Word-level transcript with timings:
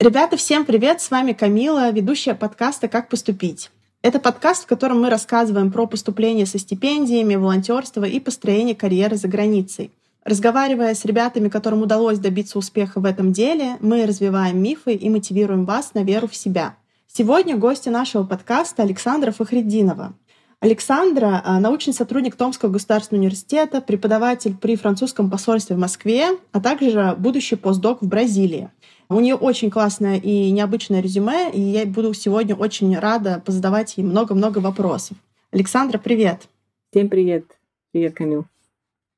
Ребята, 0.00 0.36
всем 0.36 0.64
привет! 0.64 1.00
С 1.00 1.10
вами 1.10 1.32
Камила, 1.32 1.90
ведущая 1.90 2.34
подкаста 2.34 2.86
«Как 2.86 3.08
поступить». 3.08 3.72
Это 4.00 4.20
подкаст, 4.20 4.62
в 4.62 4.66
котором 4.68 5.02
мы 5.02 5.10
рассказываем 5.10 5.72
про 5.72 5.88
поступление 5.88 6.46
со 6.46 6.60
стипендиями, 6.60 7.34
волонтерство 7.34 8.04
и 8.04 8.20
построение 8.20 8.76
карьеры 8.76 9.16
за 9.16 9.26
границей. 9.26 9.90
Разговаривая 10.22 10.94
с 10.94 11.04
ребятами, 11.04 11.48
которым 11.48 11.82
удалось 11.82 12.20
добиться 12.20 12.60
успеха 12.60 13.00
в 13.00 13.06
этом 13.06 13.32
деле, 13.32 13.76
мы 13.80 14.06
развиваем 14.06 14.62
мифы 14.62 14.94
и 14.94 15.10
мотивируем 15.10 15.64
вас 15.64 15.94
на 15.94 16.04
веру 16.04 16.28
в 16.28 16.36
себя. 16.36 16.76
Сегодня 17.12 17.56
гости 17.56 17.88
нашего 17.88 18.22
подкаста 18.22 18.84
Александра 18.84 19.32
Фахреддинова. 19.32 20.14
Александра— 20.60 21.42
научный 21.60 21.92
сотрудник 21.92 22.36
Томского 22.36 22.70
государственного 22.70 23.22
университета, 23.22 23.80
преподаватель 23.80 24.56
при 24.56 24.76
французском 24.76 25.28
посольстве 25.28 25.74
в 25.74 25.80
Москве, 25.80 26.30
а 26.52 26.60
также 26.60 27.16
будущий 27.18 27.56
постдок 27.56 28.00
в 28.00 28.06
Бразилии. 28.06 28.70
У 29.10 29.20
нее 29.20 29.36
очень 29.36 29.70
классное 29.70 30.18
и 30.18 30.50
необычное 30.50 31.00
резюме, 31.00 31.50
и 31.50 31.60
я 31.60 31.86
буду 31.86 32.12
сегодня 32.12 32.54
очень 32.54 32.98
рада 32.98 33.42
позадавать 33.44 33.96
ей 33.96 34.04
много-много 34.04 34.58
вопросов. 34.58 35.16
Александра, 35.50 35.98
привет! 35.98 36.48
Всем 36.90 37.08
привет! 37.08 37.44
Привет, 37.90 38.14
Камил! 38.14 38.44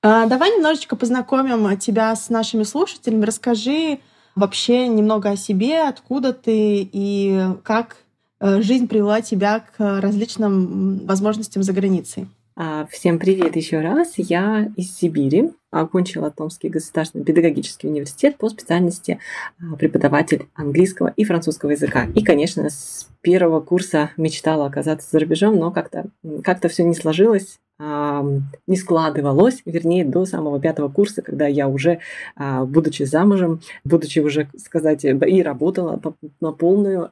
А, 0.02 0.26
давай 0.26 0.56
немножечко 0.56 0.94
познакомим 0.94 1.76
тебя 1.76 2.14
с 2.14 2.30
нашими 2.30 2.62
слушателями. 2.62 3.24
Расскажи 3.24 3.98
вообще 4.36 4.86
немного 4.86 5.30
о 5.30 5.36
себе, 5.36 5.82
откуда 5.82 6.32
ты 6.32 6.88
и 6.92 7.48
как 7.64 7.96
э, 8.38 8.62
жизнь 8.62 8.86
привела 8.86 9.22
тебя 9.22 9.58
к 9.58 10.00
различным 10.00 11.04
возможностям 11.04 11.64
за 11.64 11.72
границей. 11.72 12.28
А, 12.54 12.86
всем 12.86 13.18
привет 13.18 13.56
еще 13.56 13.80
раз. 13.80 14.12
Я 14.16 14.70
из 14.76 14.96
Сибири, 14.96 15.50
окончила 15.70 16.30
Томский 16.30 16.68
государственный 16.68 17.24
педагогический 17.24 17.88
университет 17.88 18.36
по 18.36 18.48
специальности 18.48 19.18
а, 19.60 19.76
преподаватель 19.76 20.48
английского 20.54 21.12
и 21.16 21.24
французского 21.24 21.70
языка. 21.70 22.06
И, 22.14 22.24
конечно, 22.24 22.68
с 22.68 23.08
первого 23.20 23.60
курса 23.60 24.10
мечтала 24.16 24.66
оказаться 24.66 25.08
за 25.10 25.20
рубежом, 25.20 25.56
но 25.56 25.70
как-то 25.70 26.06
как 26.42 26.60
все 26.68 26.84
не 26.84 26.94
сложилось 26.94 27.58
не 27.80 28.76
складывалось, 28.76 29.62
вернее, 29.64 30.04
до 30.04 30.26
самого 30.26 30.60
пятого 30.60 30.88
курса, 30.88 31.22
когда 31.22 31.46
я 31.46 31.66
уже, 31.66 32.00
а, 32.36 32.66
будучи 32.66 33.04
замужем, 33.04 33.60
будучи 33.84 34.18
уже, 34.18 34.48
сказать, 34.58 35.04
и 35.04 35.42
работала 35.42 35.98
на 36.40 36.52
полную, 36.52 37.10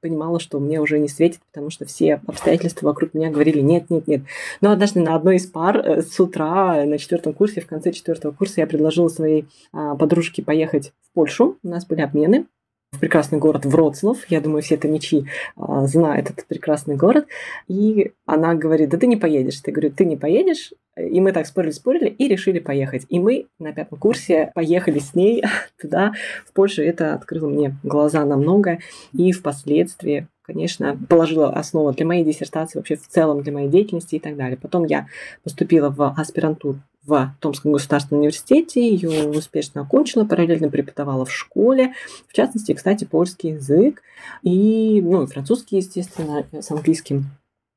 понимала, 0.00 0.38
что 0.38 0.60
мне 0.60 0.78
уже 0.78 0.98
не 0.98 1.08
светит, 1.08 1.40
потому 1.50 1.70
что 1.70 1.86
все 1.86 2.20
обстоятельства 2.26 2.88
вокруг 2.88 3.14
меня 3.14 3.30
говорили 3.30 3.60
нет, 3.60 3.88
нет, 3.88 4.06
нет. 4.06 4.22
Но 4.60 4.72
однажды 4.72 5.00
на 5.00 5.14
одной 5.14 5.36
из 5.36 5.46
пар 5.46 5.78
э, 5.78 6.02
с 6.02 6.20
утра 6.20 6.84
на 6.84 6.98
четвертом 6.98 7.32
курсе, 7.32 7.62
в 7.62 7.66
конце 7.66 7.90
четвертого 8.00 8.32
курса 8.32 8.60
я 8.60 8.66
предложила 8.66 9.08
своей 9.08 9.46
а, 9.72 9.94
подружке 9.94 10.42
поехать 10.42 10.92
в 11.02 11.14
Польшу. 11.14 11.58
У 11.62 11.68
нас 11.68 11.86
были 11.86 12.00
обмены 12.00 12.46
в 12.92 12.98
прекрасный 12.98 13.38
город 13.38 13.64
Вроцлав. 13.64 14.18
Я 14.28 14.40
думаю, 14.40 14.62
все 14.62 14.76
томичи 14.76 15.26
а, 15.56 15.86
знают 15.86 16.30
этот 16.30 16.46
прекрасный 16.46 16.96
город. 16.96 17.26
И 17.68 18.12
она 18.26 18.54
говорит, 18.54 18.90
да 18.90 18.98
ты 18.98 19.06
не 19.06 19.16
поедешь. 19.16 19.60
Ты 19.60 19.70
говорю, 19.70 19.90
ты 19.90 20.04
не 20.04 20.16
поедешь. 20.16 20.72
И 20.96 21.20
мы 21.20 21.32
так 21.32 21.46
спорили-спорили 21.46 22.08
и 22.08 22.28
решили 22.28 22.58
поехать. 22.58 23.06
И 23.08 23.18
мы 23.18 23.46
на 23.58 23.72
пятом 23.72 23.98
курсе 23.98 24.50
поехали 24.54 24.98
с 24.98 25.14
ней 25.14 25.42
туда, 25.80 26.12
в 26.46 26.52
Польшу. 26.52 26.82
Это 26.82 27.14
открыло 27.14 27.48
мне 27.48 27.76
глаза 27.82 28.24
на 28.24 28.36
многое. 28.36 28.80
И 29.12 29.32
впоследствии 29.32 30.26
конечно, 30.42 30.98
положила 31.08 31.52
основу 31.52 31.92
для 31.92 32.04
моей 32.04 32.24
диссертации, 32.24 32.80
вообще 32.80 32.96
в 32.96 33.06
целом 33.06 33.40
для 33.42 33.52
моей 33.52 33.68
деятельности 33.68 34.16
и 34.16 34.18
так 34.18 34.36
далее. 34.36 34.58
Потом 34.60 34.84
я 34.84 35.06
поступила 35.44 35.90
в 35.90 36.12
аспирантуру 36.16 36.80
в 37.04 37.34
Томском 37.40 37.72
государственном 37.72 38.20
университете, 38.20 38.86
ее 38.86 39.28
успешно 39.28 39.82
окончила, 39.82 40.24
параллельно 40.24 40.68
преподавала 40.68 41.24
в 41.24 41.32
школе, 41.32 41.94
в 42.28 42.32
частности, 42.32 42.74
кстати, 42.74 43.04
польский 43.04 43.52
язык 43.52 44.02
и, 44.42 45.00
ну, 45.02 45.26
французский, 45.26 45.76
естественно, 45.78 46.44
с 46.52 46.70
английским. 46.70 47.26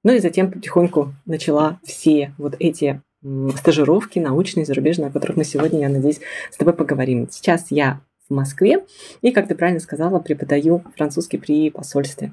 Ну 0.03 0.13
и 0.13 0.19
затем 0.19 0.51
потихоньку 0.51 1.13
начала 1.25 1.79
все 1.83 2.33
вот 2.37 2.55
эти 2.59 3.01
стажировки 3.55 4.19
научные, 4.19 4.65
зарубежные, 4.65 5.07
о 5.07 5.11
которых 5.11 5.37
мы 5.37 5.45
сегодня, 5.45 5.81
я 5.81 5.89
надеюсь, 5.89 6.19
с 6.51 6.57
тобой 6.57 6.73
поговорим. 6.73 7.27
Сейчас 7.31 7.67
я 7.69 8.01
в 8.29 8.33
Москве 8.33 8.85
и, 9.21 9.31
как 9.31 9.47
ты 9.47 9.55
правильно 9.55 9.79
сказала, 9.79 10.19
преподаю 10.19 10.83
французский 10.95 11.37
при 11.37 11.69
посольстве. 11.69 12.31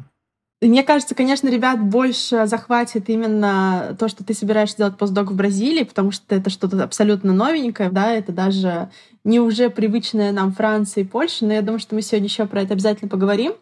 Мне 0.62 0.82
кажется, 0.82 1.14
конечно, 1.14 1.48
ребят 1.48 1.80
больше 1.80 2.46
захватит 2.46 3.08
именно 3.08 3.96
то, 3.98 4.08
что 4.08 4.24
ты 4.24 4.34
собираешься 4.34 4.76
делать 4.76 4.98
постдок 4.98 5.30
в 5.30 5.34
Бразилии, 5.34 5.84
потому 5.84 6.10
что 6.10 6.34
это 6.34 6.50
что-то 6.50 6.82
абсолютно 6.84 7.32
новенькое, 7.32 7.88
да, 7.90 8.12
это 8.12 8.30
даже 8.30 8.90
не 9.24 9.40
уже 9.40 9.70
привычная 9.70 10.32
нам 10.32 10.52
Франция 10.52 11.04
и 11.04 11.06
Польша, 11.06 11.46
но 11.46 11.54
я 11.54 11.62
думаю, 11.62 11.78
что 11.78 11.94
мы 11.94 12.02
сегодня 12.02 12.26
еще 12.28 12.44
про 12.46 12.60
это 12.62 12.74
обязательно 12.74 13.08
поговорим. 13.08 13.54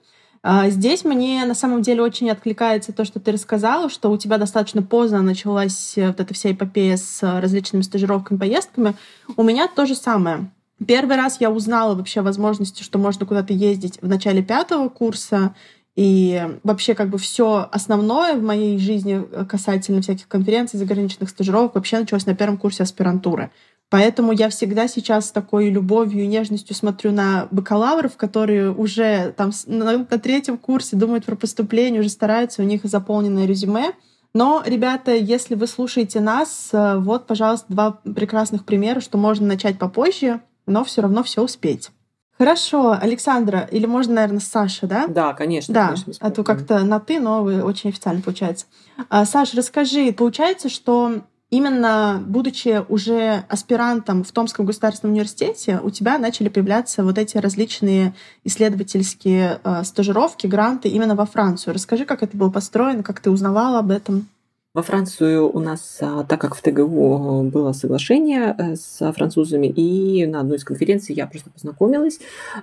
А, 0.43 0.71
здесь 0.71 1.05
мне 1.05 1.45
на 1.45 1.55
самом 1.55 1.83
деле 1.83 2.03
очень 2.03 2.31
откликается 2.31 2.93
то, 2.93 3.05
что 3.05 3.21
ты 3.21 3.33
рассказала, 3.33 3.89
что 3.91 4.11
у 4.11 4.17
тебя 4.17 4.39
достаточно 4.39 4.83
поздно 4.83 5.23
началась 5.23 5.95
вот 5.97 6.21
эта 6.21 6.35
вся 6.35 6.53
эпопея 6.53 6.97
с 6.97 7.23
различными 7.41 7.83
стажировками, 7.83 8.39
поездками. 8.39 8.95
У 9.37 9.43
меня 9.43 9.69
то 9.69 9.87
же 9.87 9.95
самое. 9.95 10.51
Первый 10.87 11.17
раз 11.17 11.41
я 11.41 11.51
узнала 11.51 11.95
вообще 11.95 12.21
возможности, 12.21 12.85
что 12.85 12.99
можно 12.99 13.27
куда-то 13.27 13.53
ездить 13.53 13.99
в 14.01 14.07
начале 14.07 14.43
пятого 14.43 14.89
курса, 14.89 15.55
и 15.97 16.41
вообще 16.63 16.95
как 16.95 17.09
бы 17.09 17.19
все 17.19 17.69
основное 17.73 18.35
в 18.35 18.43
моей 18.43 18.79
жизни 18.79 19.27
касательно 19.49 20.01
всяких 20.01 20.29
конференций, 20.29 20.79
заграничных 20.79 21.29
стажировок 21.29 21.75
вообще 21.75 21.99
началось 21.99 22.25
на 22.25 22.37
первом 22.37 22.57
курсе 22.57 22.85
аспирантуры. 22.85 23.51
Поэтому 23.91 24.33
я 24.33 24.51
всегда 24.51 24.87
сейчас 24.87 25.29
с 25.29 25.33
такой 25.33 25.71
любовью 25.71 26.25
и 26.25 26.27
нежностью 26.27 26.77
смотрю 26.77 27.11
на 27.11 27.49
бакалавров, 27.51 28.17
которые 28.17 28.71
уже 28.71 29.33
там 29.37 29.51
на, 29.67 29.99
на 29.99 30.19
третьем 30.19 30.59
курсе 30.59 30.95
думают 30.97 31.25
про 31.25 31.37
поступление, 31.37 32.01
уже 32.01 32.11
стараются, 32.11 32.63
у 32.63 32.67
них 32.67 32.83
заполненное 32.85 33.47
резюме. 33.47 33.93
Но, 34.35 34.63
ребята, 34.65 35.15
если 35.15 35.55
вы 35.55 35.67
слушаете 35.67 36.21
нас, 36.21 36.69
э, 36.73 36.99
вот, 36.99 37.27
пожалуйста, 37.27 37.67
два 37.71 37.93
прекрасных 38.15 38.67
примера, 38.67 39.01
что 39.01 39.17
можно 39.17 39.47
начать 39.47 39.79
попозже, 39.79 40.41
но 40.67 40.85
все 40.85 41.01
равно 41.01 41.23
все 41.23 41.43
успеть. 41.43 41.91
Хорошо, 42.37 42.93
Александра, 42.93 43.69
или 43.73 43.87
можно, 43.87 44.15
наверное, 44.15 44.41
Саша, 44.41 44.87
да? 44.87 45.07
Да, 45.09 45.33
конечно. 45.33 45.75
Да, 45.75 45.89
конечно, 45.89 46.13
а 46.21 46.31
то 46.31 46.45
как-то 46.45 46.85
на 46.85 47.01
ты, 47.01 47.19
но 47.19 47.43
вы 47.43 47.63
очень 47.65 47.91
официально 47.91 48.23
получается. 48.23 48.67
А, 49.09 49.25
Саша, 49.25 49.57
расскажи, 49.57 50.13
получается, 50.13 50.69
что 50.69 51.23
именно 51.51 52.23
будучи 52.25 52.85
уже 52.89 53.45
аспирантом 53.49 54.25
в 54.25 54.33
Томском 54.33 54.67
государственном 54.67 55.15
университете, 55.15 55.81
у 55.83 55.91
тебя 55.91 56.19
начали 56.19 56.49
появляться 56.49 57.03
вот 57.05 57.19
эти 57.19 57.37
различные 57.39 58.15
исследовательские 58.45 59.61
э, 59.63 59.85
стажировки, 59.85 60.47
гранты 60.47 60.89
именно 60.89 61.15
во 61.15 61.27
Францию. 61.27 61.75
Расскажи, 61.75 62.05
как 62.05 62.23
это 62.23 62.37
было 62.37 62.51
построено, 62.51 63.03
как 63.03 63.21
ты 63.21 63.31
узнавала 63.31 63.79
об 63.79 63.91
этом. 63.91 64.29
Во 64.75 64.83
Францию 64.83 65.51
у 65.51 65.61
нас, 65.61 65.99
а, 66.03 66.25
так 66.25 66.43
как 66.43 66.55
в 66.55 66.61
ТГУ 66.61 67.45
было 67.45 67.73
соглашение 67.73 68.55
э, 68.59 68.77
с 68.77 69.13
французами, 69.13 69.67
и 69.67 70.27
на 70.27 70.41
одной 70.41 70.59
из 70.59 70.65
конференций 70.65 71.15
я 71.15 71.27
просто 71.27 71.49
познакомилась 71.49 72.21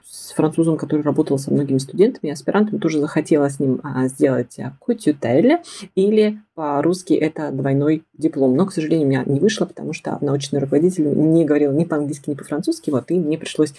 с 0.07 0.31
французом, 0.33 0.77
который 0.77 1.01
работал 1.01 1.39
со 1.39 1.51
многими 1.51 1.79
студентами, 1.79 2.31
аспирантами, 2.31 2.77
тоже 2.77 2.99
захотела 2.99 3.49
с 3.49 3.59
ним 3.59 3.81
а, 3.81 4.07
сделать 4.07 4.55
кутютель, 4.77 5.57
или 5.95 6.39
по-русски 6.53 7.13
это 7.13 7.49
двойной 7.51 8.03
диплом. 8.13 8.55
Но, 8.55 8.67
к 8.67 8.71
сожалению, 8.71 9.07
у 9.07 9.09
меня 9.09 9.23
не 9.25 9.39
вышло, 9.39 9.65
потому 9.65 9.93
что 9.93 10.19
научный 10.21 10.59
руководитель 10.59 11.05
не 11.07 11.43
говорил 11.43 11.71
ни 11.71 11.85
по-английски, 11.85 12.29
ни 12.29 12.35
по-французски, 12.35 12.91
вот, 12.91 13.09
и 13.09 13.15
мне 13.15 13.39
пришлось, 13.39 13.73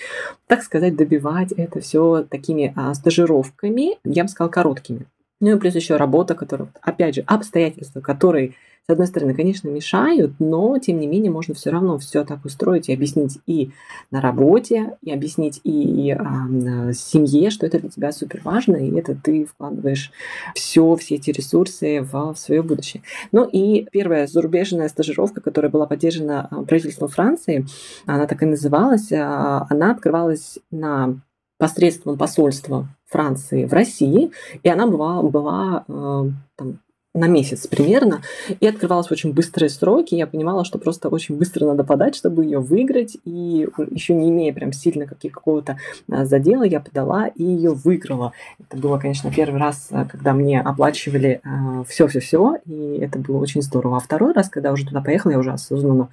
так 0.49 0.65
сказать, 0.65 0.97
добивать 0.97 1.53
это 1.53 1.79
все 1.79 2.27
такими 2.29 2.73
а, 2.75 2.93
стажировками, 2.95 3.99
я 4.05 4.25
бы 4.25 4.29
сказала, 4.29 4.51
короткими. 4.51 5.07
Ну 5.41 5.55
и 5.55 5.59
плюс 5.59 5.75
еще 5.75 5.97
работа, 5.97 6.35
которая, 6.35 6.69
опять 6.81 7.17
же, 7.17 7.25
обстоятельства, 7.27 8.01
которые, 8.01 8.55
с 8.89 8.91
одной 8.91 9.07
стороны, 9.07 9.35
конечно, 9.35 9.69
мешают, 9.69 10.33
но, 10.39 10.79
тем 10.79 10.99
не 10.99 11.07
менее, 11.07 11.31
можно 11.31 11.53
все 11.53 11.69
равно 11.69 11.99
все 11.99 12.25
так 12.25 12.43
устроить 12.47 12.89
и 12.89 12.95
объяснить 12.95 13.39
и 13.47 13.71
на 14.11 14.23
работе, 14.23 14.97
и 15.03 15.13
объяснить 15.13 15.61
и 15.63 16.11
а, 16.13 16.93
семье, 16.95 17.51
что 17.51 17.67
это 17.67 17.81
для 17.81 17.91
тебя 17.91 18.13
супер 18.13 18.41
важно, 18.45 18.77
и 18.77 18.97
это 18.97 19.15
ты 19.15 19.45
вкладываешь 19.45 20.11
все, 20.55 20.97
все 20.97 21.17
эти 21.17 21.31
ресурсы 21.33 22.01
в, 22.01 22.33
в 22.33 22.39
свое 22.39 22.63
будущее. 22.63 23.03
Ну 23.31 23.45
и 23.45 23.87
первая 23.93 24.27
зарубежная 24.27 24.89
стажировка, 24.89 25.43
которая 25.43 25.71
была 25.71 25.87
поддержана 25.87 26.49
а, 26.51 26.63
правительством 26.63 27.09
Франции, 27.09 27.67
она 28.07 28.27
так 28.27 28.43
и 28.43 28.47
называлась, 28.47 29.13
а, 29.13 29.67
она 29.69 29.91
открывалась 29.91 30.59
на 30.71 31.21
посредством 31.59 32.17
посольства 32.17 32.89
Франции 33.07 33.65
в 33.65 33.73
России, 33.73 34.33
и 34.63 34.69
она 34.69 34.87
была, 34.87 35.23
была 35.23 35.85
э, 35.89 36.31
там, 36.57 36.81
на 37.15 37.29
месяц 37.29 37.67
примерно, 37.67 38.21
и 38.61 38.67
открывалась 38.67 39.09
в 39.09 39.13
очень 39.13 39.33
быстрые 39.33 39.71
сроки. 39.71 40.15
Я 40.15 40.27
понимала, 40.27 40.65
что 40.65 40.79
просто 40.79 41.09
очень 41.09 41.39
быстро 41.39 41.67
надо 41.67 41.83
подать, 41.83 42.15
чтобы 42.15 42.45
ее 42.45 42.59
выиграть, 42.59 43.17
и 43.25 43.67
еще 43.91 44.15
не 44.15 44.29
имея 44.29 44.53
прям 44.53 44.73
сильно 44.73 45.07
каких, 45.07 45.33
какого-то 45.33 45.79
э, 46.09 46.25
задела, 46.25 46.65
я 46.65 46.81
подала 46.81 47.27
и 47.29 47.43
ее 47.43 47.73
выиграла. 47.73 48.33
Это 48.59 48.77
было, 48.77 48.99
конечно, 48.99 49.33
первый 49.33 49.61
раз, 49.61 49.89
э, 49.91 50.05
когда 50.11 50.33
мне 50.33 50.61
оплачивали 50.61 51.41
все-все-все, 51.89 52.59
и 52.67 52.99
это 53.01 53.19
было 53.19 53.39
очень 53.39 53.63
здорово. 53.63 53.97
А 53.97 54.01
второй 54.01 54.33
раз, 54.33 54.49
когда 54.49 54.73
уже 54.73 54.87
туда 54.87 55.01
поехала, 55.01 55.33
я 55.33 55.39
уже 55.39 55.53
осознанно 55.53 56.09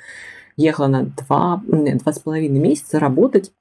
ехала 0.57 0.87
на 0.87 1.03
два, 1.03 1.61
два 1.65 2.13
с 2.13 2.19
половиной 2.19 2.59
месяца 2.59 2.99
работать 2.99 3.51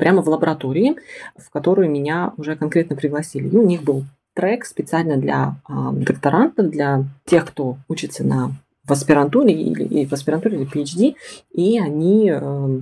прямо 0.00 0.22
в 0.22 0.28
лаборатории, 0.28 0.96
в 1.36 1.50
которую 1.50 1.90
меня 1.90 2.32
уже 2.36 2.56
конкретно 2.56 2.96
пригласили. 2.96 3.48
И 3.48 3.56
у 3.56 3.64
них 3.64 3.82
был 3.82 4.04
трек 4.34 4.64
специально 4.64 5.16
для 5.16 5.56
э, 5.68 5.72
докторантов, 5.92 6.70
для 6.70 7.04
тех, 7.26 7.46
кто 7.46 7.76
учится 7.86 8.24
на 8.24 8.52
в 8.84 8.92
аспирантуре 8.92 9.52
или, 9.52 9.84
или 9.84 10.06
в 10.06 10.12
аспирантуре 10.12 10.56
или 10.56 10.66
PhD, 10.68 11.14
и 11.52 11.78
они 11.78 12.32
э, 12.34 12.80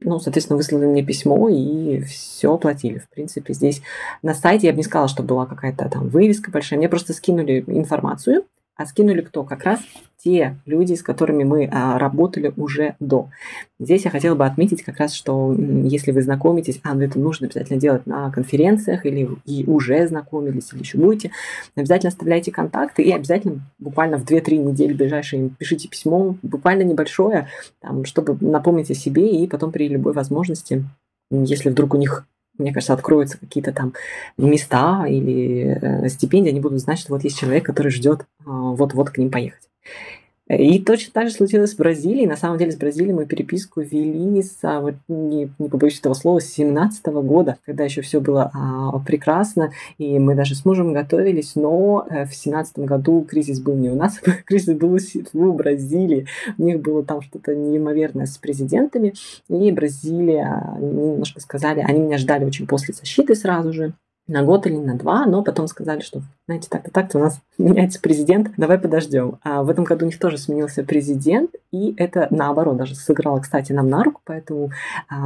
ну, 0.00 0.18
соответственно, 0.18 0.56
выслали 0.56 0.86
мне 0.86 1.04
письмо 1.04 1.48
и 1.48 2.00
все 2.00 2.54
оплатили. 2.54 2.98
В 2.98 3.08
принципе, 3.08 3.54
здесь 3.54 3.82
на 4.22 4.34
сайте 4.34 4.66
я 4.66 4.72
бы 4.72 4.78
не 4.78 4.82
сказала, 4.82 5.08
что 5.08 5.22
была 5.22 5.46
какая-то 5.46 5.88
там 5.88 6.08
вывеска 6.08 6.50
большая. 6.50 6.78
Мне 6.78 6.88
просто 6.88 7.12
скинули 7.12 7.62
информацию, 7.66 8.44
а 8.76 8.86
скинули 8.86 9.20
кто? 9.20 9.44
Как 9.44 9.64
раз 9.64 9.80
те 10.24 10.56
люди, 10.64 10.94
с 10.94 11.02
которыми 11.02 11.44
мы 11.44 11.68
а, 11.70 11.98
работали 11.98 12.52
уже 12.56 12.96
до. 12.98 13.28
Здесь 13.78 14.04
я 14.04 14.10
хотела 14.10 14.34
бы 14.34 14.46
отметить 14.46 14.82
как 14.82 14.96
раз, 14.98 15.12
что 15.12 15.54
если 15.54 16.12
вы 16.12 16.22
знакомитесь, 16.22 16.80
а, 16.82 16.94
ну 16.94 17.02
это 17.02 17.18
нужно 17.18 17.46
обязательно 17.46 17.78
делать 17.78 18.06
на 18.06 18.30
конференциях 18.30 19.04
или 19.04 19.28
и 19.44 19.64
уже 19.66 20.06
знакомились, 20.06 20.72
или 20.72 20.80
еще 20.80 20.98
будете, 20.98 21.30
обязательно 21.76 22.08
оставляйте 22.08 22.50
контакты 22.52 23.02
и 23.02 23.12
обязательно 23.12 23.60
буквально 23.78 24.18
в 24.18 24.24
2-3 24.24 24.56
недели 24.56 24.94
ближайшие 24.94 25.50
пишите 25.58 25.88
письмо, 25.88 26.36
буквально 26.42 26.82
небольшое, 26.82 27.48
там, 27.80 28.04
чтобы 28.04 28.36
напомнить 28.40 28.90
о 28.90 28.94
себе 28.94 29.42
и 29.42 29.46
потом 29.46 29.72
при 29.72 29.88
любой 29.88 30.14
возможности 30.14 30.84
если 31.30 31.70
вдруг 31.70 31.94
у 31.94 31.96
них 31.96 32.26
мне 32.58 32.72
кажется, 32.72 32.92
откроются 32.92 33.38
какие-то 33.38 33.72
там 33.72 33.94
места 34.36 35.06
или 35.06 35.78
э, 35.80 36.08
стипендии, 36.08 36.50
они 36.50 36.60
будут 36.60 36.80
знать, 36.80 36.98
что 36.98 37.12
вот 37.12 37.24
есть 37.24 37.38
человек, 37.38 37.64
который 37.64 37.90
ждет 37.90 38.22
э, 38.22 38.24
вот-вот 38.44 39.10
к 39.10 39.18
ним 39.18 39.30
поехать. 39.30 39.68
И 40.48 40.78
точно 40.78 41.12
так 41.14 41.28
же 41.28 41.34
случилось 41.34 41.72
в 41.72 41.78
Бразилии. 41.78 42.26
На 42.26 42.36
самом 42.36 42.58
деле 42.58 42.70
с 42.70 42.76
Бразилией 42.76 43.14
мы 43.14 43.24
переписку 43.24 43.80
вели 43.80 44.42
с, 44.42 44.58
а, 44.62 44.80
вот, 44.80 44.94
не, 45.08 45.50
не 45.58 45.68
побоюсь 45.70 45.98
этого 45.98 46.12
слова, 46.12 46.40
с 46.40 46.46
17 46.52 47.06
года, 47.06 47.56
когда 47.64 47.84
еще 47.84 48.02
все 48.02 48.20
было 48.20 48.50
а, 48.52 48.98
прекрасно, 48.98 49.72
и 49.96 50.18
мы 50.18 50.34
даже 50.34 50.54
с 50.54 50.66
мужем 50.66 50.92
готовились, 50.92 51.54
но 51.54 52.06
э, 52.10 52.26
в 52.26 52.34
17 52.34 52.80
году 52.80 53.22
кризис 53.22 53.60
был 53.60 53.74
не 53.74 53.88
у 53.88 53.94
нас, 53.94 54.20
кризис 54.44 54.76
был 54.76 54.98
в 55.52 55.56
Бразилии. 55.56 56.26
У 56.58 56.62
них 56.62 56.80
было 56.80 57.02
там 57.02 57.22
что-то 57.22 57.54
неимоверное 57.54 58.26
с 58.26 58.36
президентами, 58.36 59.14
и 59.48 59.72
Бразилия, 59.72 60.76
немножко 60.78 61.40
сказали, 61.40 61.80
они 61.80 62.00
меня 62.00 62.18
ждали 62.18 62.44
очень 62.44 62.66
после 62.66 62.92
защиты 62.92 63.34
сразу 63.34 63.72
же, 63.72 63.94
на 64.26 64.42
год 64.42 64.66
или 64.66 64.76
на 64.76 64.96
два, 64.96 65.26
но 65.26 65.42
потом 65.42 65.68
сказали, 65.68 66.00
что, 66.00 66.22
знаете, 66.46 66.68
так-то 66.70 66.90
так-то 66.90 67.18
у 67.18 67.20
нас 67.20 67.40
меняется 67.58 68.00
президент, 68.00 68.50
давай 68.56 68.78
подождем. 68.78 69.38
А 69.42 69.62
в 69.62 69.70
этом 69.70 69.84
году 69.84 70.04
у 70.04 70.08
них 70.08 70.18
тоже 70.18 70.38
сменился 70.38 70.82
президент, 70.82 71.50
и 71.72 71.94
это 71.96 72.28
наоборот 72.30 72.76
даже 72.76 72.94
сыграло, 72.94 73.40
кстати, 73.40 73.72
нам 73.72 73.88
на 73.88 74.02
руку, 74.02 74.20
поэтому 74.24 74.70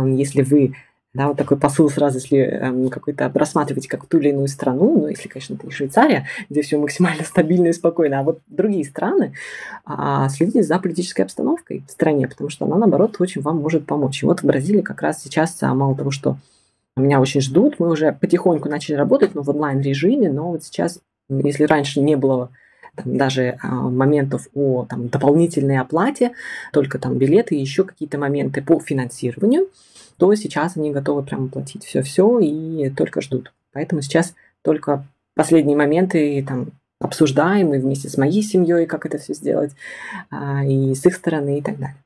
если 0.05 0.43
вы 0.43 0.75
да, 1.15 1.29
вот 1.29 1.39
такой 1.39 1.56
посыл 1.56 1.89
сразу, 1.89 2.19
если 2.19 2.39
эм, 2.39 2.91
какой-то 2.91 3.33
рассматриваете 3.35 3.89
как 3.89 4.06
ту 4.06 4.19
или 4.19 4.29
иную 4.29 4.47
страну, 4.47 5.00
ну, 5.00 5.09
если, 5.09 5.27
конечно, 5.27 5.55
это 5.55 5.67
не 5.67 5.73
Швейцария, 5.73 6.27
где 6.50 6.61
все 6.61 6.77
максимально 6.77 7.25
стабильно 7.25 7.69
и 7.69 7.73
спокойно, 7.73 8.21
а 8.21 8.23
вот 8.23 8.41
другие 8.47 8.85
страны, 8.85 9.33
а, 9.87 10.29
следите 10.29 10.62
за 10.62 10.79
политической 10.79 11.23
обстановкой 11.23 11.83
в 11.89 11.91
стране, 11.91 12.29
потому 12.29 12.50
что 12.50 12.67
она, 12.67 12.77
наоборот, 12.77 13.17
очень 13.21 13.41
вам 13.41 13.56
может 13.56 13.87
помочь. 13.87 14.23
И 14.23 14.27
вот 14.27 14.41
в 14.41 14.45
Бразилии 14.45 14.83
как 14.83 15.00
раз 15.00 15.23
сейчас, 15.23 15.61
а, 15.62 15.73
мало 15.75 15.97
того, 15.97 16.11
что 16.11 16.37
меня 16.99 17.21
очень 17.21 17.41
ждут. 17.41 17.77
Мы 17.79 17.91
уже 17.91 18.12
потихоньку 18.12 18.69
начали 18.69 18.97
работать, 18.97 19.35
но 19.35 19.43
в 19.43 19.50
онлайн-режиме, 19.50 20.31
но 20.31 20.53
вот 20.53 20.65
сейчас, 20.65 21.00
если 21.29 21.65
раньше 21.65 22.00
не 22.00 22.17
было 22.17 22.50
там, 22.95 23.17
даже 23.17 23.59
а, 23.62 23.69
моментов 23.69 24.49
о 24.55 24.87
там, 24.89 25.09
дополнительной 25.09 25.79
оплате, 25.79 26.33
только 26.73 26.99
там 26.99 27.17
билеты 27.17 27.56
и 27.56 27.61
еще 27.61 27.85
какие-то 27.85 28.19
моменты 28.19 28.62
по 28.62 28.81
финансированию, 28.81 29.69
то 30.17 30.35
сейчас 30.35 30.77
они 30.77 30.91
готовы 30.91 31.23
прямо 31.23 31.49
платить 31.49 31.85
все-все 31.85 32.41
и 32.41 32.91
только 32.91 33.21
ждут. 33.21 33.53
Поэтому 33.73 34.03
сейчас 34.03 34.35
только 34.62 35.05
последние 35.35 35.77
моменты 35.77 36.45
там, 36.47 36.69
обсуждаем 37.00 37.73
и 37.75 37.79
вместе 37.79 38.09
с 38.09 38.17
моей 38.17 38.43
семьей, 38.43 38.87
как 38.87 39.06
это 39.06 39.19
все 39.19 39.35
сделать, 39.35 39.73
а, 40.31 40.65
и 40.65 40.95
с 40.95 41.06
их 41.06 41.15
стороны 41.15 41.59
и 41.59 41.62
так 41.62 41.79
далее. 41.79 41.97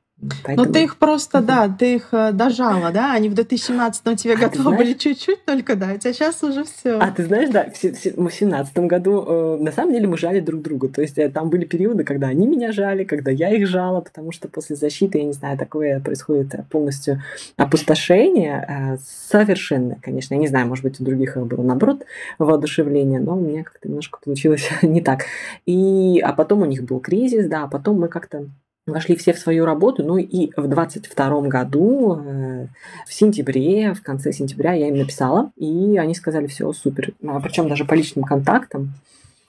Поэтому... 0.43 0.67
Ну, 0.67 0.73
ты 0.73 0.83
их 0.83 0.97
просто, 0.97 1.41
да, 1.41 1.67
ты 1.67 1.95
их 1.95 2.09
э, 2.11 2.31
дожала, 2.31 2.91
да? 2.91 3.13
Они 3.13 3.29
в 3.29 3.33
2017 3.33 4.19
тебе 4.19 4.33
а 4.33 4.37
готовы 4.37 4.63
знаешь... 4.63 4.77
были 4.77 4.93
чуть-чуть 4.93 5.45
только 5.45 5.75
дать, 5.75 6.05
а 6.05 6.13
сейчас 6.13 6.43
уже 6.43 6.63
все. 6.63 6.97
А 6.99 7.11
ты 7.11 7.25
знаешь, 7.25 7.49
да, 7.49 7.65
в 7.65 7.81
2017 7.81 8.77
году 8.79 9.25
э, 9.27 9.57
на 9.59 9.71
самом 9.71 9.93
деле 9.93 10.07
мы 10.07 10.17
жали 10.17 10.39
друг 10.39 10.61
друга. 10.61 10.87
То 10.89 11.01
есть 11.01 11.17
э, 11.17 11.29
там 11.29 11.49
были 11.49 11.65
периоды, 11.65 12.03
когда 12.03 12.27
они 12.27 12.47
меня 12.47 12.71
жали, 12.71 13.03
когда 13.03 13.31
я 13.31 13.49
их 13.49 13.67
жала, 13.67 14.01
потому 14.01 14.31
что 14.31 14.47
после 14.47 14.75
защиты, 14.75 15.17
я 15.17 15.25
не 15.25 15.33
знаю, 15.33 15.57
такое 15.57 15.99
происходит 15.99 16.53
полностью 16.69 17.21
опустошение. 17.57 18.99
Совершенно, 19.29 19.97
конечно. 20.01 20.33
Я 20.33 20.39
не 20.39 20.47
знаю, 20.47 20.67
может 20.67 20.83
быть, 20.83 20.99
у 20.99 21.03
других 21.03 21.37
было 21.37 21.63
наоборот 21.63 22.05
воодушевление, 22.39 23.19
но 23.19 23.37
у 23.37 23.41
меня 23.41 23.63
как-то 23.63 23.87
немножко 23.87 24.19
получилось 24.23 24.69
не 24.81 25.01
так. 25.01 25.25
И, 25.65 26.19
а 26.23 26.33
потом 26.33 26.61
у 26.61 26.65
них 26.65 26.83
был 26.83 26.99
кризис, 26.99 27.47
да, 27.47 27.63
а 27.63 27.67
потом 27.67 27.99
мы 27.99 28.07
как-то 28.07 28.47
вошли 28.85 29.15
все 29.15 29.33
в 29.33 29.39
свою 29.39 29.65
работу. 29.65 30.03
Ну 30.03 30.17
и 30.17 30.51
в 30.55 30.67
22 30.67 31.41
году, 31.47 32.15
э, 32.15 32.67
в 33.07 33.13
сентябре, 33.13 33.93
в 33.93 34.01
конце 34.01 34.31
сентября 34.31 34.73
я 34.73 34.87
им 34.87 34.97
написала, 34.97 35.51
и 35.55 35.97
они 35.97 36.15
сказали, 36.15 36.47
все, 36.47 36.71
супер. 36.73 37.13
А, 37.25 37.39
Причем 37.39 37.69
даже 37.69 37.85
по 37.85 37.93
личным 37.93 38.25
контактам, 38.25 38.93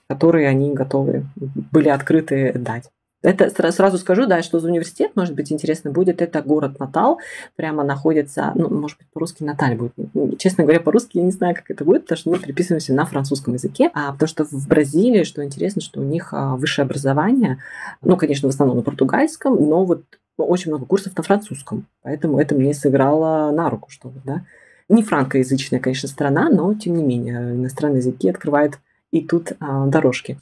которые 0.09 0.49
они 0.49 0.73
готовы 0.73 1.27
были 1.37 1.89
открыты 1.89 2.53
дать. 2.55 2.91
Это 3.25 3.73
сразу 3.73 3.97
скажу, 3.97 4.27
да, 4.27 4.43
что 4.43 4.61
за 4.61 4.69
университет, 4.69 5.13
может 5.15 5.35
быть, 5.35 5.51
интересно 5.51 5.91
будет. 5.91 6.21
Это 6.21 6.43
город 6.43 6.79
Натал, 6.79 7.21
прямо 7.57 7.83
находится, 7.83 8.53
ну, 8.55 8.69
может 8.69 8.99
быть, 8.99 9.09
по-русски 9.09 9.43
Наталь 9.43 9.77
будет. 9.77 9.95
Честно 10.39 10.65
говоря, 10.65 10.81
по-русски 10.81 11.17
я 11.17 11.23
не 11.23 11.31
знаю, 11.31 11.55
как 11.55 11.71
это 11.71 11.87
будет, 11.87 12.03
потому 12.03 12.19
что 12.19 12.31
мы 12.31 12.39
переписываемся 12.39 12.93
на 12.93 13.07
французском 13.07 13.55
языке. 13.55 13.91
А 13.95 14.13
потому 14.13 14.29
что 14.29 14.45
в 14.45 14.69
Бразилии, 14.69 15.25
что 15.25 15.43
интересно, 15.43 15.81
что 15.81 16.01
у 16.01 16.05
них 16.05 16.35
а, 16.35 16.57
высшее 16.57 16.85
образование, 16.85 17.63
ну, 18.03 18.19
конечно, 18.19 18.47
в 18.49 18.53
основном 18.53 18.77
на 18.77 18.83
португальском, 18.83 19.57
но 19.57 19.87
вот 19.87 20.03
очень 20.37 20.71
много 20.71 20.85
курсов 20.85 21.17
на 21.17 21.23
французском. 21.23 21.87
Поэтому 22.03 22.39
это 22.39 22.55
мне 22.55 22.75
сыграло 22.75 23.51
на 23.53 23.71
руку, 23.71 23.91
что 23.91 24.11
ли, 24.11 24.21
да. 24.23 24.43
Не 24.91 25.03
франкоязычная, 25.03 25.81
конечно, 25.81 26.11
страна, 26.11 26.51
но, 26.51 26.75
тем 26.75 26.95
не 26.95 27.03
менее, 27.03 27.55
иностранные 27.55 28.01
языки 28.01 28.29
открывают 28.29 28.79
и 29.13 29.23
тут 29.23 29.53
а, 29.61 29.87
дорожки. 29.87 30.39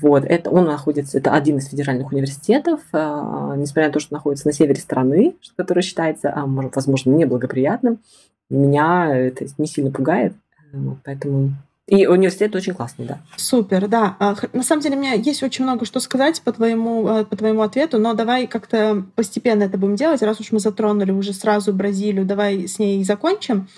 Вот, 0.00 0.24
это 0.24 0.50
он 0.50 0.64
находится, 0.64 1.18
это 1.18 1.32
один 1.32 1.58
из 1.58 1.68
федеральных 1.68 2.10
университетов, 2.12 2.80
э, 2.92 2.96
несмотря 3.56 3.86
на 3.86 3.92
то, 3.92 4.00
что 4.00 4.14
находится 4.14 4.46
на 4.46 4.52
севере 4.52 4.80
страны, 4.80 5.34
который 5.56 5.82
считается, 5.82 6.32
а, 6.34 6.46
может, 6.46 6.74
возможно, 6.74 7.10
неблагоприятным, 7.10 8.00
меня 8.50 9.14
это 9.14 9.46
не 9.58 9.66
сильно 9.66 9.90
пугает, 9.90 10.34
вот, 10.72 10.98
поэтому 11.04 11.52
и 11.86 12.06
университет 12.06 12.56
очень 12.56 12.72
классный, 12.72 13.04
да. 13.04 13.18
Супер, 13.36 13.88
да. 13.88 14.16
А, 14.18 14.34
на 14.54 14.62
самом 14.62 14.80
деле 14.80 14.96
у 14.96 15.00
меня 15.00 15.12
есть 15.12 15.42
очень 15.42 15.64
много 15.64 15.84
что 15.84 16.00
сказать 16.00 16.40
по 16.40 16.50
твоему, 16.50 17.06
э, 17.08 17.24
по 17.26 17.36
твоему 17.36 17.60
ответу, 17.60 17.98
но 17.98 18.14
давай 18.14 18.46
как-то 18.46 19.04
постепенно 19.14 19.64
это 19.64 19.76
будем 19.76 19.96
делать. 19.96 20.22
Раз 20.22 20.40
уж 20.40 20.50
мы 20.50 20.60
затронули 20.60 21.12
уже 21.12 21.34
сразу 21.34 21.74
Бразилию, 21.74 22.24
давай 22.24 22.66
с 22.66 22.78
ней 22.78 23.04
закончим. 23.04 23.68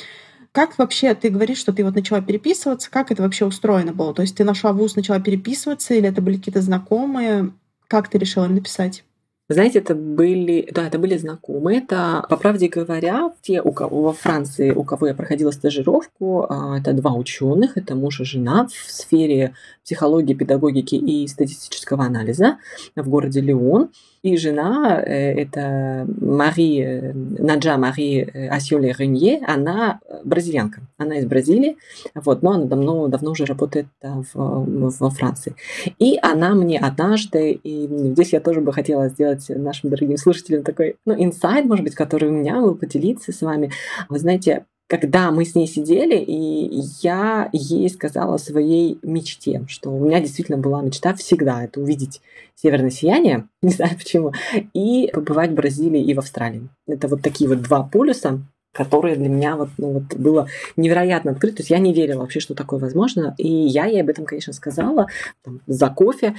Как 0.56 0.78
вообще 0.78 1.14
ты 1.14 1.28
говоришь, 1.28 1.58
что 1.58 1.75
ты 1.75 1.84
вот 1.84 1.94
начала 1.94 2.22
переписываться? 2.22 2.90
Как 2.90 3.10
это 3.10 3.22
вообще 3.22 3.44
устроено 3.44 3.92
было? 3.92 4.14
То 4.14 4.22
есть 4.22 4.38
ты 4.38 4.42
нашла 4.42 4.72
вуз, 4.72 4.96
начала 4.96 5.20
переписываться, 5.20 5.92
или 5.92 6.08
это 6.08 6.22
были 6.22 6.38
какие-то 6.38 6.62
знакомые? 6.62 7.52
Как 7.88 8.08
ты 8.08 8.16
решила 8.16 8.46
написать? 8.46 9.04
знаете, 9.48 9.78
это 9.78 9.94
были, 9.94 10.68
да, 10.72 10.86
это 10.88 10.98
были 10.98 11.16
знакомые. 11.16 11.78
Это, 11.78 12.25
по 12.28 12.36
правде 12.36 12.68
говоря, 12.68 13.32
те, 13.42 13.62
у 13.62 13.70
кого 13.70 14.02
во 14.02 14.12
Франции, 14.12 14.70
у 14.72 14.82
кого 14.82 15.06
я 15.06 15.14
проходила 15.14 15.52
стажировку, 15.52 16.46
а, 16.48 16.78
это 16.78 16.92
два 16.92 17.12
ученых, 17.14 17.76
это 17.76 17.94
муж 17.94 18.20
и 18.20 18.25
жена 18.25 18.66
в 18.66 18.90
сфере 18.90 19.54
психологии, 19.84 20.34
педагогики 20.34 20.96
и 20.96 21.28
статистического 21.28 22.04
анализа 22.04 22.58
в 22.96 23.08
городе 23.08 23.40
Леон. 23.40 23.90
И 24.26 24.37
жена, 24.37 25.00
э, 25.06 25.40
это 25.40 26.04
Мари, 26.21 26.83
э, 26.83 27.12
Наджа 27.14 27.76
Мари 27.76 28.28
э, 28.28 28.49
Асьоле 28.49 28.92
Ренье, 28.99 29.40
она 29.47 30.00
бразильянка, 30.25 30.80
она 30.99 31.18
из 31.18 31.26
Бразилии, 31.26 31.76
вот, 32.12 32.42
но 32.42 32.50
она 32.50 32.64
давно, 32.64 33.06
давно 33.06 33.30
уже 33.30 33.45
работает 33.45 33.87
в, 34.02 34.26
во 34.35 35.11
Франции. 35.11 35.54
И 36.00 36.18
она 36.21 36.56
мне 36.56 36.80
однажды, 36.80 37.52
и 37.52 37.87
здесь 37.87 38.33
я 38.33 38.40
тоже 38.40 38.61
бы 38.61 38.73
хотела 38.73 39.09
сделать 39.11 39.49
нашим 39.49 39.90
дорогим 39.90 40.16
слушателям 40.16 40.64
такой, 40.64 40.97
ну, 41.04 41.14
инсайт, 41.16 41.64
может 41.64 41.85
быть, 41.85 41.95
который 41.95 42.28
у 42.28 42.33
меня 42.33 42.61
был, 42.61 42.75
поделиться 42.75 43.30
с 43.30 43.42
вами. 43.42 43.71
Вы 44.09 44.18
знаете, 44.18 44.64
когда 44.88 45.31
мы 45.31 45.45
с 45.45 45.55
ней 45.55 45.66
сидели, 45.66 46.16
и 46.16 46.81
я 47.02 47.49
ей 47.52 47.88
сказала 47.90 48.35
о 48.35 48.38
своей 48.38 48.99
мечте, 49.02 49.64
что 49.69 49.90
у 49.90 50.05
меня 50.05 50.21
действительно 50.21 50.59
была 50.59 50.83
мечта 50.83 51.14
всегда 51.14 51.64
это 51.64 51.81
увидеть 51.81 52.21
северное 52.55 52.90
сияние, 52.90 53.49
не 53.62 53.71
знаю 53.71 53.97
почему, 53.97 54.33
и 54.73 55.11
побывать 55.12 55.50
в 55.50 55.55
Бразилии 55.55 56.02
и 56.02 56.14
в 56.14 56.19
Австралии. 56.19 56.69
Это 56.87 57.09
вот 57.09 57.23
такие 57.23 57.49
вот 57.49 57.62
два 57.62 57.83
полюса, 57.83 58.40
которое 58.76 59.16
для 59.16 59.28
меня 59.28 59.56
вот, 59.56 59.71
ну, 59.78 59.92
вот 59.92 60.14
было 60.16 60.49
невероятно 60.76 61.33
открыто. 61.33 61.56
То 61.56 61.61
есть 61.62 61.71
я 61.71 61.78
не 61.78 61.95
верила 61.95 62.21
вообще, 62.21 62.40
что 62.40 62.54
такое 62.54 62.78
возможно. 62.78 63.35
И 63.38 63.49
я 63.49 63.87
ей 63.87 64.02
об 64.02 64.11
этом, 64.11 64.26
конечно, 64.26 64.52
сказала 64.52 65.06
там, 65.42 65.61
за 65.66 65.88
кофе. 65.88 66.35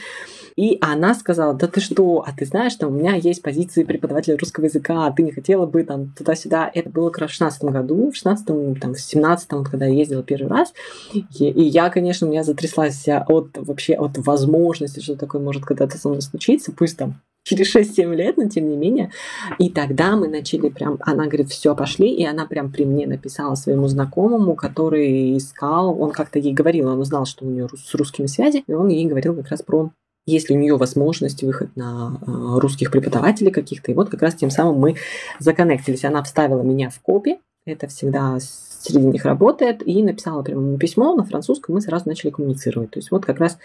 И 0.55 0.77
она 0.81 1.15
сказала, 1.15 1.53
да 1.53 1.67
ты 1.67 1.81
что, 1.81 2.23
а 2.25 2.31
ты 2.31 2.45
знаешь, 2.45 2.73
что 2.73 2.87
у 2.87 2.91
меня 2.91 3.15
есть 3.15 3.41
позиции 3.41 3.83
преподавателя 3.83 4.37
русского 4.37 4.65
языка, 4.65 5.07
а 5.07 5.11
ты 5.11 5.23
не 5.23 5.31
хотела 5.31 5.65
бы 5.65 5.83
там 5.83 6.13
туда-сюда. 6.17 6.69
Это 6.73 6.89
было 6.89 7.09
как 7.09 7.21
раз 7.21 7.31
в 7.31 7.33
16 7.33 7.63
году, 7.63 8.11
в 8.11 8.15
16 8.15 8.45
там, 8.79 8.93
в 8.93 8.99
17 8.99 9.49
когда 9.69 9.85
я 9.85 9.93
ездила 9.93 10.23
первый 10.23 10.49
раз. 10.49 10.73
И, 11.13 11.23
и 11.49 11.63
я, 11.63 11.89
конечно, 11.89 12.27
у 12.27 12.29
меня 12.29 12.43
затряслась 12.43 13.07
от 13.07 13.57
вообще 13.57 13.95
от 13.95 14.17
возможности, 14.17 14.99
что 14.99 15.15
такое 15.15 15.41
может 15.41 15.65
когда-то 15.65 15.97
со 15.97 16.09
мной 16.09 16.21
случиться, 16.21 16.71
пусть 16.71 16.97
там 16.97 17.21
через 17.47 17.73
6-7 17.73 18.13
лет, 18.13 18.37
но 18.37 18.49
тем 18.49 18.69
не 18.69 18.75
менее. 18.75 19.11
И 19.57 19.69
тогда 19.69 20.15
мы 20.17 20.27
начали 20.27 20.69
прям, 20.69 20.97
она 21.01 21.27
говорит, 21.27 21.49
все, 21.49 21.75
пошли, 21.75 22.13
и 22.13 22.25
она 22.25 22.45
прям 22.45 22.71
при 22.71 22.83
мне 22.83 23.07
написала 23.07 23.55
своему 23.55 23.87
знакомому, 23.87 24.55
который 24.55 25.37
искал, 25.37 25.99
он 25.99 26.11
как-то 26.11 26.39
ей 26.39 26.53
говорил, 26.53 26.89
он 26.89 26.99
узнал, 26.99 27.25
что 27.25 27.45
у 27.45 27.49
нее 27.49 27.69
с 27.73 27.95
русскими 27.95 28.27
связи, 28.27 28.63
и 28.67 28.73
он 28.73 28.89
ей 28.89 29.05
говорил 29.05 29.33
как 29.35 29.49
раз 29.49 29.61
про 29.61 29.91
есть 30.25 30.49
ли 30.49 30.57
у 30.57 30.59
нее 30.59 30.75
возможность 30.75 31.41
выход 31.41 31.69
на 31.77 32.19
э, 32.19 32.59
русских 32.59 32.91
преподавателей 32.91 33.49
каких-то. 33.49 33.93
И 33.93 33.95
вот 33.95 34.09
как 34.09 34.21
раз 34.21 34.35
тем 34.35 34.49
самым 34.49 34.77
мы 34.77 34.95
законнектились. 35.39 36.03
Она 36.03 36.21
вставила 36.21 36.61
меня 36.63 36.89
в 36.89 36.99
копи, 36.99 37.39
это 37.65 37.87
всегда 37.87 38.37
среди 38.41 39.05
них 39.05 39.23
работает, 39.23 39.87
и 39.87 40.03
написала 40.03 40.43
прямо 40.43 40.77
письмо 40.77 41.15
на 41.15 41.23
французском, 41.23 41.75
мы 41.75 41.81
сразу 41.81 42.09
начали 42.09 42.31
коммуницировать. 42.31 42.91
То 42.91 42.99
есть 42.99 43.09
вот 43.09 43.25
как 43.25 43.39
раз 43.39 43.57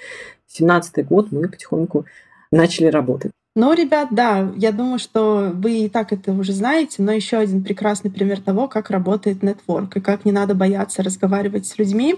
17 0.46 1.04
год 1.04 1.32
мы 1.32 1.48
потихоньку 1.48 2.06
начали 2.52 2.86
работать. 2.86 3.32
Ну, 3.54 3.74
ребят, 3.74 4.08
да, 4.10 4.50
я 4.56 4.72
думаю, 4.72 4.98
что 4.98 5.50
вы 5.52 5.80
и 5.80 5.88
так 5.90 6.12
это 6.12 6.32
уже 6.32 6.52
знаете, 6.52 7.02
но 7.02 7.12
еще 7.12 7.36
один 7.36 7.62
прекрасный 7.62 8.10
пример 8.10 8.40
того, 8.40 8.66
как 8.66 8.88
работает 8.88 9.42
нетворк 9.42 9.94
и 9.96 10.00
как 10.00 10.24
не 10.24 10.32
надо 10.32 10.54
бояться 10.54 11.02
разговаривать 11.02 11.66
с 11.66 11.76
людьми. 11.76 12.16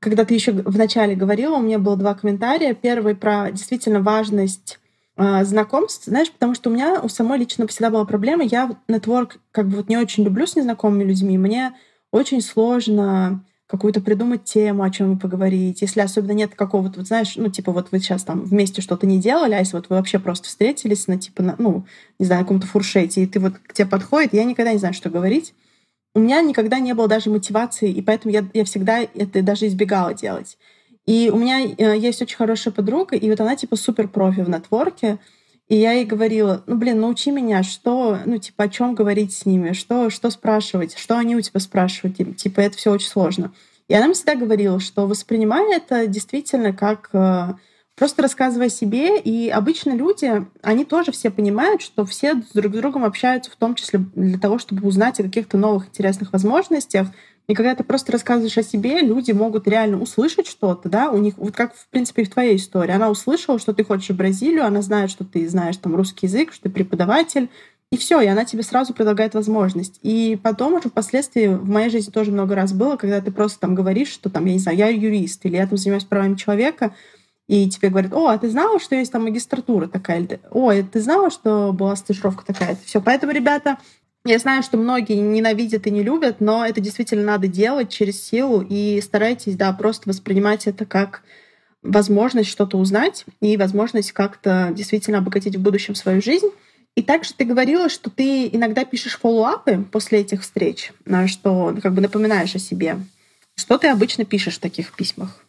Когда 0.00 0.26
ты 0.26 0.34
еще 0.34 0.52
вначале 0.52 1.14
говорила, 1.14 1.56
у 1.56 1.62
меня 1.62 1.78
было 1.78 1.96
два 1.96 2.14
комментария. 2.14 2.74
Первый 2.74 3.14
про 3.14 3.50
действительно 3.50 4.00
важность 4.00 4.78
э, 5.16 5.44
знакомств, 5.44 6.04
знаешь, 6.04 6.30
потому 6.30 6.54
что 6.54 6.68
у 6.68 6.74
меня 6.74 7.00
у 7.00 7.08
самой 7.08 7.38
лично 7.38 7.66
всегда 7.66 7.88
была 7.88 8.04
проблема. 8.04 8.44
Я 8.44 8.76
нетворк 8.86 9.38
как 9.52 9.68
бы 9.68 9.78
вот 9.78 9.88
не 9.88 9.96
очень 9.96 10.24
люблю 10.24 10.46
с 10.46 10.56
незнакомыми 10.56 11.04
людьми. 11.04 11.38
Мне 11.38 11.72
очень 12.10 12.42
сложно 12.42 13.42
какую-то 13.66 14.00
придумать 14.00 14.44
тему, 14.44 14.84
о 14.84 14.90
чем 14.90 15.18
поговорить. 15.18 15.82
Если 15.82 16.00
особенно 16.00 16.32
нет 16.32 16.54
какого-то, 16.54 17.00
вот 17.00 17.08
знаешь, 17.08 17.34
ну, 17.36 17.48
типа, 17.48 17.72
вот 17.72 17.88
вы 17.90 17.98
сейчас 17.98 18.22
там 18.22 18.42
вместе 18.44 18.80
что-то 18.80 19.06
не 19.06 19.18
делали, 19.18 19.54
а 19.54 19.58
если 19.58 19.76
вот 19.76 19.88
вы 19.88 19.96
вообще 19.96 20.18
просто 20.18 20.46
встретились 20.46 21.08
на, 21.08 21.18
типа, 21.18 21.42
на, 21.42 21.56
ну, 21.58 21.84
не 22.18 22.26
знаю, 22.26 22.42
на 22.42 22.44
каком-то 22.44 22.66
фуршете, 22.66 23.22
и 23.22 23.26
ты 23.26 23.40
вот 23.40 23.54
к 23.58 23.72
тебе 23.72 23.88
подходит, 23.88 24.32
я 24.34 24.44
никогда 24.44 24.72
не 24.72 24.78
знаю, 24.78 24.94
что 24.94 25.10
говорить. 25.10 25.52
У 26.14 26.20
меня 26.20 26.40
никогда 26.42 26.78
не 26.78 26.94
было 26.94 27.08
даже 27.08 27.28
мотивации, 27.28 27.90
и 27.90 28.00
поэтому 28.02 28.32
я, 28.32 28.48
я 28.54 28.64
всегда 28.64 29.00
это 29.00 29.42
даже 29.42 29.66
избегала 29.66 30.14
делать. 30.14 30.56
И 31.04 31.30
у 31.32 31.36
меня 31.36 31.60
э, 31.60 31.98
есть 31.98 32.22
очень 32.22 32.36
хорошая 32.36 32.72
подруга, 32.72 33.16
и 33.16 33.28
вот 33.28 33.40
она 33.40 33.56
типа 33.56 33.76
супер 33.76 34.08
профи 34.08 34.40
в 34.40 34.48
нетворке, 34.48 35.18
и 35.68 35.76
я 35.76 35.92
ей 35.92 36.04
говорила, 36.04 36.62
ну, 36.66 36.76
блин, 36.76 37.00
научи 37.00 37.30
меня, 37.30 37.62
что, 37.62 38.18
ну, 38.24 38.38
типа, 38.38 38.64
о 38.64 38.68
чем 38.68 38.94
говорить 38.94 39.32
с 39.32 39.46
ними, 39.46 39.72
что, 39.72 40.10
что 40.10 40.30
спрашивать, 40.30 40.96
что 40.96 41.18
они 41.18 41.34
у 41.34 41.40
тебя 41.40 41.58
спрашивают, 41.58 42.16
типа, 42.36 42.60
это 42.60 42.76
все 42.76 42.92
очень 42.92 43.08
сложно. 43.08 43.52
И 43.88 43.94
она 43.94 44.06
мне 44.06 44.14
всегда 44.14 44.34
говорила, 44.36 44.80
что 44.80 45.06
воспринимай 45.06 45.76
это 45.76 46.06
действительно 46.06 46.72
как 46.72 47.08
э, 47.12 47.54
просто 47.96 48.22
рассказывая 48.22 48.66
о 48.66 48.70
себе. 48.70 49.18
И 49.18 49.48
обычно 49.48 49.92
люди, 49.92 50.46
они 50.62 50.84
тоже 50.84 51.12
все 51.12 51.30
понимают, 51.30 51.82
что 51.82 52.04
все 52.04 52.34
друг 52.54 52.74
с 52.74 52.76
другом 52.76 53.04
общаются 53.04 53.50
в 53.50 53.56
том 53.56 53.74
числе 53.74 54.00
для 54.14 54.38
того, 54.38 54.58
чтобы 54.58 54.86
узнать 54.86 55.18
о 55.20 55.24
каких-то 55.24 55.56
новых 55.56 55.88
интересных 55.88 56.32
возможностях, 56.32 57.08
и 57.48 57.54
когда 57.54 57.74
ты 57.74 57.84
просто 57.84 58.12
рассказываешь 58.12 58.58
о 58.58 58.62
себе, 58.62 59.00
люди 59.00 59.30
могут 59.30 59.68
реально 59.68 60.00
услышать 60.00 60.48
что-то, 60.48 60.88
да, 60.88 61.10
у 61.10 61.18
них, 61.18 61.34
вот 61.38 61.54
как, 61.54 61.74
в 61.74 61.88
принципе, 61.88 62.24
в 62.24 62.30
твоей 62.30 62.56
истории. 62.56 62.92
Она 62.92 63.08
услышала, 63.08 63.58
что 63.58 63.72
ты 63.72 63.84
хочешь 63.84 64.10
в 64.10 64.16
Бразилию, 64.16 64.64
она 64.64 64.82
знает, 64.82 65.10
что 65.10 65.24
ты 65.24 65.48
знаешь 65.48 65.76
там 65.76 65.94
русский 65.94 66.26
язык, 66.26 66.52
что 66.52 66.64
ты 66.64 66.70
преподаватель, 66.70 67.48
и 67.92 67.96
все, 67.96 68.20
и 68.20 68.26
она 68.26 68.44
тебе 68.44 68.64
сразу 68.64 68.92
предлагает 68.94 69.34
возможность. 69.34 70.00
И 70.02 70.38
потом 70.42 70.74
уже 70.74 70.88
впоследствии 70.88 71.46
в 71.46 71.68
моей 71.68 71.88
жизни 71.88 72.10
тоже 72.10 72.32
много 72.32 72.56
раз 72.56 72.72
было, 72.72 72.96
когда 72.96 73.20
ты 73.20 73.30
просто 73.30 73.60
там 73.60 73.76
говоришь, 73.76 74.08
что 74.08 74.28
там, 74.28 74.44
я 74.46 74.54
не 74.54 74.58
знаю, 74.58 74.76
я 74.76 74.88
юрист, 74.88 75.46
или 75.46 75.56
я 75.56 75.68
там 75.68 75.78
занимаюсь 75.78 76.04
правами 76.04 76.34
человека, 76.34 76.94
и 77.46 77.70
тебе 77.70 77.90
говорят, 77.90 78.12
о, 78.12 78.26
а 78.26 78.38
ты 78.38 78.50
знала, 78.50 78.80
что 78.80 78.96
есть 78.96 79.12
там 79.12 79.22
магистратура 79.22 79.86
такая? 79.86 80.18
Или, 80.18 80.40
Ой, 80.50 80.82
ты 80.82 81.00
знала, 81.00 81.30
что 81.30 81.72
была 81.72 81.94
стажировка 81.94 82.44
такая? 82.44 82.76
Все, 82.84 83.00
поэтому, 83.00 83.30
ребята, 83.30 83.78
я 84.26 84.38
знаю, 84.38 84.62
что 84.62 84.76
многие 84.76 85.16
ненавидят 85.16 85.86
и 85.86 85.90
не 85.90 86.02
любят, 86.02 86.40
но 86.40 86.66
это 86.66 86.80
действительно 86.80 87.24
надо 87.24 87.48
делать 87.48 87.90
через 87.90 88.22
силу 88.22 88.64
и 88.68 89.00
старайтесь, 89.00 89.56
да, 89.56 89.72
просто 89.72 90.08
воспринимать 90.08 90.66
это 90.66 90.84
как 90.84 91.22
возможность 91.82 92.50
что-то 92.50 92.78
узнать 92.78 93.24
и 93.40 93.56
возможность 93.56 94.12
как-то 94.12 94.72
действительно 94.74 95.18
обогатить 95.18 95.56
в 95.56 95.62
будущем 95.62 95.94
свою 95.94 96.20
жизнь. 96.20 96.50
И 96.96 97.02
также 97.02 97.34
ты 97.34 97.44
говорила, 97.44 97.88
что 97.88 98.10
ты 98.10 98.48
иногда 98.48 98.84
пишешь 98.84 99.18
фоллоуапы 99.18 99.84
после 99.92 100.20
этих 100.20 100.42
встреч, 100.42 100.92
что 101.26 101.76
как 101.82 101.94
бы 101.94 102.00
напоминаешь 102.00 102.54
о 102.54 102.58
себе. 102.58 102.96
Что 103.54 103.78
ты 103.78 103.88
обычно 103.88 104.24
пишешь 104.24 104.56
в 104.56 104.60
таких 104.60 104.94
письмах? 104.94 105.44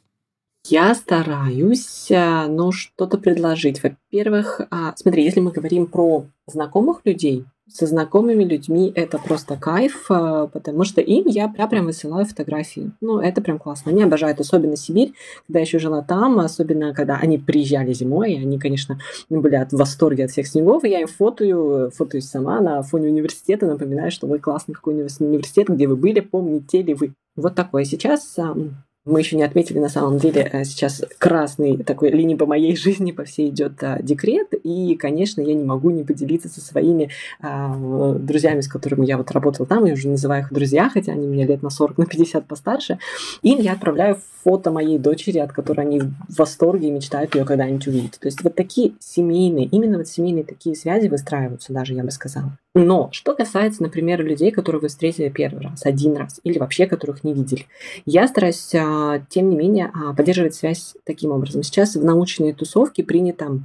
Я 0.69 0.93
стараюсь, 0.95 2.11
э, 2.11 2.47
ну, 2.47 2.73
что-то 2.73 3.17
предложить. 3.17 3.81
Во-первых, 3.81 4.61
а, 4.69 4.93
смотри, 4.97 5.23
если 5.23 5.39
мы 5.39 5.51
говорим 5.51 5.87
про 5.87 6.25
знакомых 6.45 7.01
людей, 7.05 7.45
со 7.71 7.85
знакомыми 7.85 8.43
людьми 8.43 8.91
это 8.95 9.17
просто 9.17 9.57
кайф, 9.57 10.05
а, 10.09 10.47
потому 10.47 10.83
что 10.83 11.01
им 11.01 11.25
я, 11.27 11.53
я 11.57 11.67
прям 11.67 11.85
высылаю 11.85 12.25
фотографии. 12.25 12.91
Ну, 13.01 13.19
это 13.19 13.41
прям 13.41 13.59
классно. 13.59 13.91
Они 13.91 14.03
обожают, 14.03 14.39
особенно 14.39 14.75
Сибирь, 14.75 15.13
когда 15.45 15.59
я 15.59 15.65
еще 15.65 15.79
жила 15.79 16.01
там, 16.01 16.39
особенно 16.39 16.93
когда 16.93 17.17
они 17.17 17.37
приезжали 17.37 17.93
зимой, 17.93 18.33
и 18.33 18.41
они, 18.41 18.59
конечно, 18.59 18.99
были 19.29 19.55
от 19.55 19.73
восторга 19.73 20.25
от 20.25 20.31
всех 20.31 20.47
снегов, 20.47 20.83
и 20.83 20.89
я 20.89 21.01
им 21.01 21.07
фотою, 21.07 21.91
фотоюсь 21.91 22.29
сама 22.29 22.61
на 22.61 22.81
фоне 22.81 23.09
университета, 23.09 23.65
напоминаю, 23.65 24.11
что 24.11 24.27
вы 24.27 24.39
классный 24.39 24.73
какой 24.73 24.95
университет, 24.95 25.67
где 25.69 25.87
вы 25.87 25.95
были, 25.95 26.19
помните 26.19 26.81
ли 26.81 26.93
вы. 26.93 27.13
Вот 27.35 27.53
такое. 27.53 27.83
Сейчас 27.83 28.35
мы 29.07 29.21
еще 29.21 29.37
не 29.37 29.43
отметили, 29.43 29.79
на 29.79 29.89
самом 29.89 30.17
деле, 30.17 30.49
э, 30.51 30.63
сейчас 30.65 31.03
красный 31.17 31.77
такой 31.77 32.11
линии 32.11 32.35
по 32.35 32.45
моей 32.45 32.75
жизни 32.77 33.11
по 33.11 33.23
всей 33.23 33.49
идет 33.49 33.81
а, 33.81 34.01
декрет, 34.01 34.53
и, 34.63 34.95
конечно, 34.95 35.41
я 35.41 35.53
не 35.53 35.63
могу 35.63 35.89
не 35.89 36.03
поделиться 36.03 36.49
со 36.49 36.61
своими 36.61 37.09
а, 37.41 37.75
друзьями, 38.19 38.61
с 38.61 38.67
которыми 38.67 39.05
я 39.05 39.17
вот 39.17 39.31
работала 39.31 39.65
там, 39.65 39.85
я 39.85 39.93
уже 39.93 40.09
называю 40.09 40.43
их 40.43 40.53
друзья, 40.53 40.89
хотя 40.89 41.13
они 41.13 41.27
меня 41.27 41.45
лет 41.45 41.63
на 41.63 41.69
40, 41.69 41.97
на 41.97 42.05
50 42.05 42.45
постарше, 42.45 42.99
им 43.41 43.59
я 43.59 43.73
отправляю 43.73 44.19
фото 44.43 44.71
моей 44.71 44.97
дочери, 44.97 45.39
от 45.39 45.51
которой 45.51 45.81
они 45.81 45.99
в 45.99 46.13
восторге 46.37 46.87
и 46.87 46.91
мечтают 46.91 47.35
ее 47.35 47.45
когда-нибудь 47.45 47.87
увидеть. 47.87 48.19
То 48.19 48.27
есть 48.27 48.43
вот 48.43 48.55
такие 48.55 48.93
семейные, 48.99 49.65
именно 49.65 49.97
вот 49.97 50.07
семейные 50.07 50.43
такие 50.43 50.75
связи 50.75 51.07
выстраиваются 51.07 51.73
даже, 51.73 51.93
я 51.93 52.03
бы 52.03 52.11
сказала. 52.11 52.57
Но 52.77 53.09
что 53.11 53.35
касается, 53.35 53.81
например, 53.81 54.23
людей, 54.23 54.51
которые 54.51 54.81
вы 54.81 54.87
встретили 54.87 55.29
первый 55.29 55.63
раз, 55.63 55.85
один 55.85 56.15
раз, 56.15 56.39
или 56.43 56.59
вообще 56.59 56.85
которых 56.85 57.23
не 57.23 57.33
видели, 57.33 57.65
я 58.05 58.27
стараюсь, 58.27 58.73
а, 58.75 59.19
тем 59.29 59.49
не 59.49 59.55
менее, 59.55 59.91
а, 59.93 60.13
поддерживать 60.13 60.53
связь 60.53 60.95
таким 61.03 61.31
образом. 61.31 61.63
Сейчас 61.63 61.95
в 61.95 62.03
научной 62.03 62.53
тусовке 62.53 63.03
принято 63.03 63.59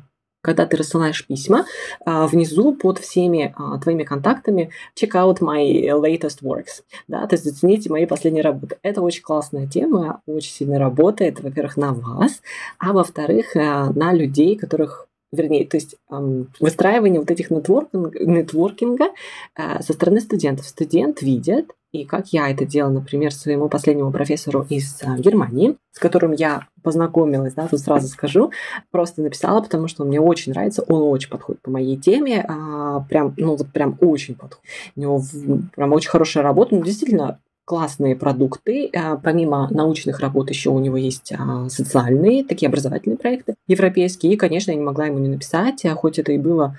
когда 0.45 0.67
ты 0.67 0.77
рассылаешь 0.77 1.25
письма, 1.25 1.67
а, 2.05 2.27
внизу 2.27 2.75
под 2.75 2.99
всеми 2.99 3.55
твоими 3.81 4.03
контактами 4.03 4.71
check 5.01 5.13
out 5.13 5.39
my 5.39 5.63
latest 6.01 6.43
works, 6.43 6.83
да, 7.07 7.25
то 7.29 7.37
есть 7.37 7.45
зацените 7.45 7.91
мои 7.91 8.07
последние 8.07 8.43
работы. 8.43 8.77
Это 8.83 9.03
очень 9.03 9.23
классная 9.23 9.69
тема, 9.69 10.21
очень 10.27 10.51
сильно 10.51 10.81
работает, 10.81 11.41
во-первых, 11.41 11.77
на 11.77 11.93
вас, 11.93 12.43
а 12.79 12.93
во-вторых, 12.93 13.55
на 13.55 14.13
людей, 14.13 14.57
которых 14.57 15.07
вернее, 15.33 15.67
то 15.67 15.77
есть 15.77 15.97
выстраивание 16.61 17.21
вот 17.21 17.31
этих 17.31 17.51
нетворкинг, 17.51 18.15
нетворкинга 18.21 19.11
а, 19.55 19.83
со 19.83 19.93
стороны 19.95 20.21
студентов. 20.21 20.67
Студент 20.67 21.23
видит, 21.23 21.73
и 21.93 22.05
как 22.05 22.29
я 22.29 22.51
это 22.51 22.65
делала, 22.65 22.93
например, 22.93 23.33
своему 23.33 23.69
последнему 23.69 24.13
профессору 24.13 24.67
из 24.69 25.01
а, 25.03 25.17
Германии, 25.19 25.77
с 25.93 25.99
которым 25.99 26.33
я 26.33 26.69
познакомилась, 26.83 27.55
да, 27.55 27.69
тут 27.69 27.81
сразу 27.81 28.09
скажу, 28.09 28.51
просто 28.91 29.23
написала, 29.23 29.63
потому 29.63 29.89
что 29.89 30.03
он 30.03 30.09
мне 30.09 30.21
очень 30.21 30.53
нравится, 30.53 30.83
он 30.83 31.03
очень 31.03 31.31
подходит 31.31 31.63
по 31.63 31.71
моей 31.71 31.97
теме, 31.97 32.45
а, 32.47 33.01
прям, 33.09 33.35
ну 33.37 33.57
прям 33.73 33.97
очень 34.01 34.35
подходит. 34.35 34.65
У 34.97 35.01
него 35.01 35.23
прям 35.75 35.93
очень 35.93 36.11
хорошая 36.11 36.45
работа, 36.45 36.75
ну 36.75 36.83
действительно 36.83 37.41
классные 37.65 38.17
продукты. 38.17 38.91
А, 38.95 39.17
помимо 39.17 39.69
научных 39.71 40.21
работ 40.21 40.51
еще 40.51 40.71
у 40.71 40.79
него 40.79 40.97
есть 40.97 41.33
а, 41.33 41.69
социальные, 41.69 42.45
такие 42.45 42.69
образовательные 42.69 43.19
проекты 43.19 43.55
европейские. 43.67 44.33
И, 44.33 44.37
конечно, 44.37 44.71
я 44.71 44.77
не 44.77 44.83
могла 44.83 45.07
ему 45.07 45.19
не 45.19 45.29
написать, 45.29 45.85
а 45.85 45.95
хоть 45.95 46.19
это 46.19 46.33
и 46.33 46.39
было 46.39 46.77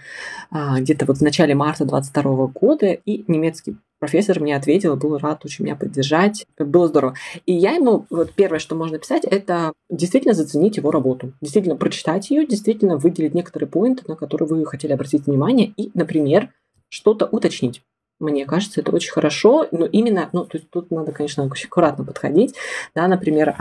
где-то 0.51 1.05
вот 1.05 1.17
в 1.17 1.21
начале 1.21 1.55
марта 1.55 1.85
22 1.85 2.47
года. 2.47 2.91
И 2.91 3.23
немецкий 3.27 3.77
профессор 4.03 4.41
мне 4.41 4.57
ответил, 4.57 4.97
был 4.97 5.17
рад 5.17 5.45
очень 5.45 5.63
меня 5.63 5.77
поддержать. 5.77 6.45
Было 6.59 6.89
здорово. 6.89 7.15
И 7.45 7.53
я 7.53 7.71
ему, 7.71 8.05
вот 8.09 8.33
первое, 8.33 8.59
что 8.59 8.75
можно 8.75 8.97
написать, 8.97 9.23
это 9.23 9.71
действительно 9.89 10.33
заценить 10.33 10.75
его 10.75 10.91
работу. 10.91 11.31
Действительно 11.39 11.77
прочитать 11.77 12.29
ее, 12.29 12.45
действительно 12.45 12.97
выделить 12.97 13.33
некоторые 13.33 13.69
поинты, 13.69 14.03
на 14.07 14.17
которые 14.17 14.49
вы 14.49 14.65
хотели 14.65 14.91
обратить 14.91 15.25
внимание. 15.25 15.71
И, 15.77 15.89
например, 15.93 16.49
что-то 16.89 17.25
уточнить 17.27 17.81
Мне 18.23 18.45
кажется, 18.45 18.81
это 18.81 18.91
очень 18.91 19.11
хорошо, 19.11 19.67
но 19.71 19.85
именно, 19.85 20.29
ну, 20.31 20.45
то 20.45 20.57
есть 20.57 20.69
тут 20.69 20.91
надо, 20.91 21.11
конечно, 21.11 21.45
очень 21.45 21.67
аккуратно 21.67 22.05
подходить, 22.05 22.55
да, 22.95 23.07
например, 23.07 23.55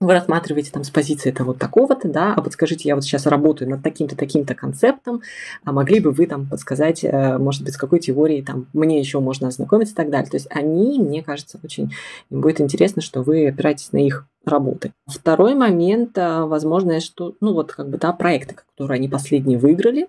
вы 0.00 0.12
рассматриваете 0.12 0.70
там 0.70 0.84
с 0.84 0.90
позиции 0.90 1.30
это 1.30 1.44
вот 1.44 1.58
такого-то, 1.58 2.08
да, 2.08 2.34
а 2.34 2.42
подскажите, 2.42 2.88
я 2.88 2.94
вот 2.94 3.04
сейчас 3.04 3.26
работаю 3.26 3.70
над 3.70 3.82
таким-то, 3.82 4.16
таким-то 4.16 4.54
концептом, 4.54 5.22
а 5.64 5.72
могли 5.72 6.00
бы 6.00 6.10
вы 6.10 6.26
там 6.26 6.46
подсказать, 6.46 7.04
э, 7.04 7.38
может 7.38 7.62
быть, 7.62 7.74
с 7.74 7.76
какой 7.76 8.00
теорией 8.00 8.42
там 8.42 8.66
мне 8.72 8.98
еще 8.98 9.20
можно 9.20 9.48
ознакомиться 9.48 9.94
и 9.94 9.96
так 9.96 10.10
далее. 10.10 10.28
То 10.28 10.36
есть 10.36 10.48
они, 10.50 10.98
мне 10.98 11.22
кажется, 11.22 11.58
очень, 11.62 11.92
им 12.30 12.40
будет 12.40 12.60
интересно, 12.60 13.02
что 13.02 13.22
вы 13.22 13.48
опираетесь 13.48 13.92
на 13.92 13.98
их 13.98 14.26
работы. 14.44 14.92
Второй 15.06 15.54
момент, 15.54 16.18
э, 16.18 16.42
возможно, 16.42 17.00
что, 17.00 17.34
ну 17.40 17.54
вот 17.54 17.72
как 17.72 17.88
бы, 17.88 17.98
да, 17.98 18.12
проекты, 18.12 18.56
которые 18.56 18.96
они 18.96 19.08
последние 19.08 19.58
выиграли, 19.58 20.08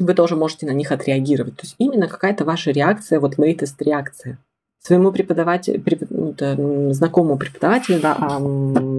вы 0.00 0.14
тоже 0.14 0.36
можете 0.36 0.66
на 0.66 0.72
них 0.72 0.92
отреагировать. 0.92 1.56
То 1.56 1.62
есть 1.62 1.76
именно 1.78 2.08
какая-то 2.08 2.44
ваша 2.44 2.70
реакция, 2.70 3.20
вот 3.20 3.38
latest 3.38 3.76
реакция 3.80 4.38
своему 4.82 5.12
преподавателю, 5.12 5.80
препод, 5.80 6.08
ну, 6.10 6.92
знакомому 6.92 7.36
преподавателю, 7.36 8.00
да, 8.00 8.16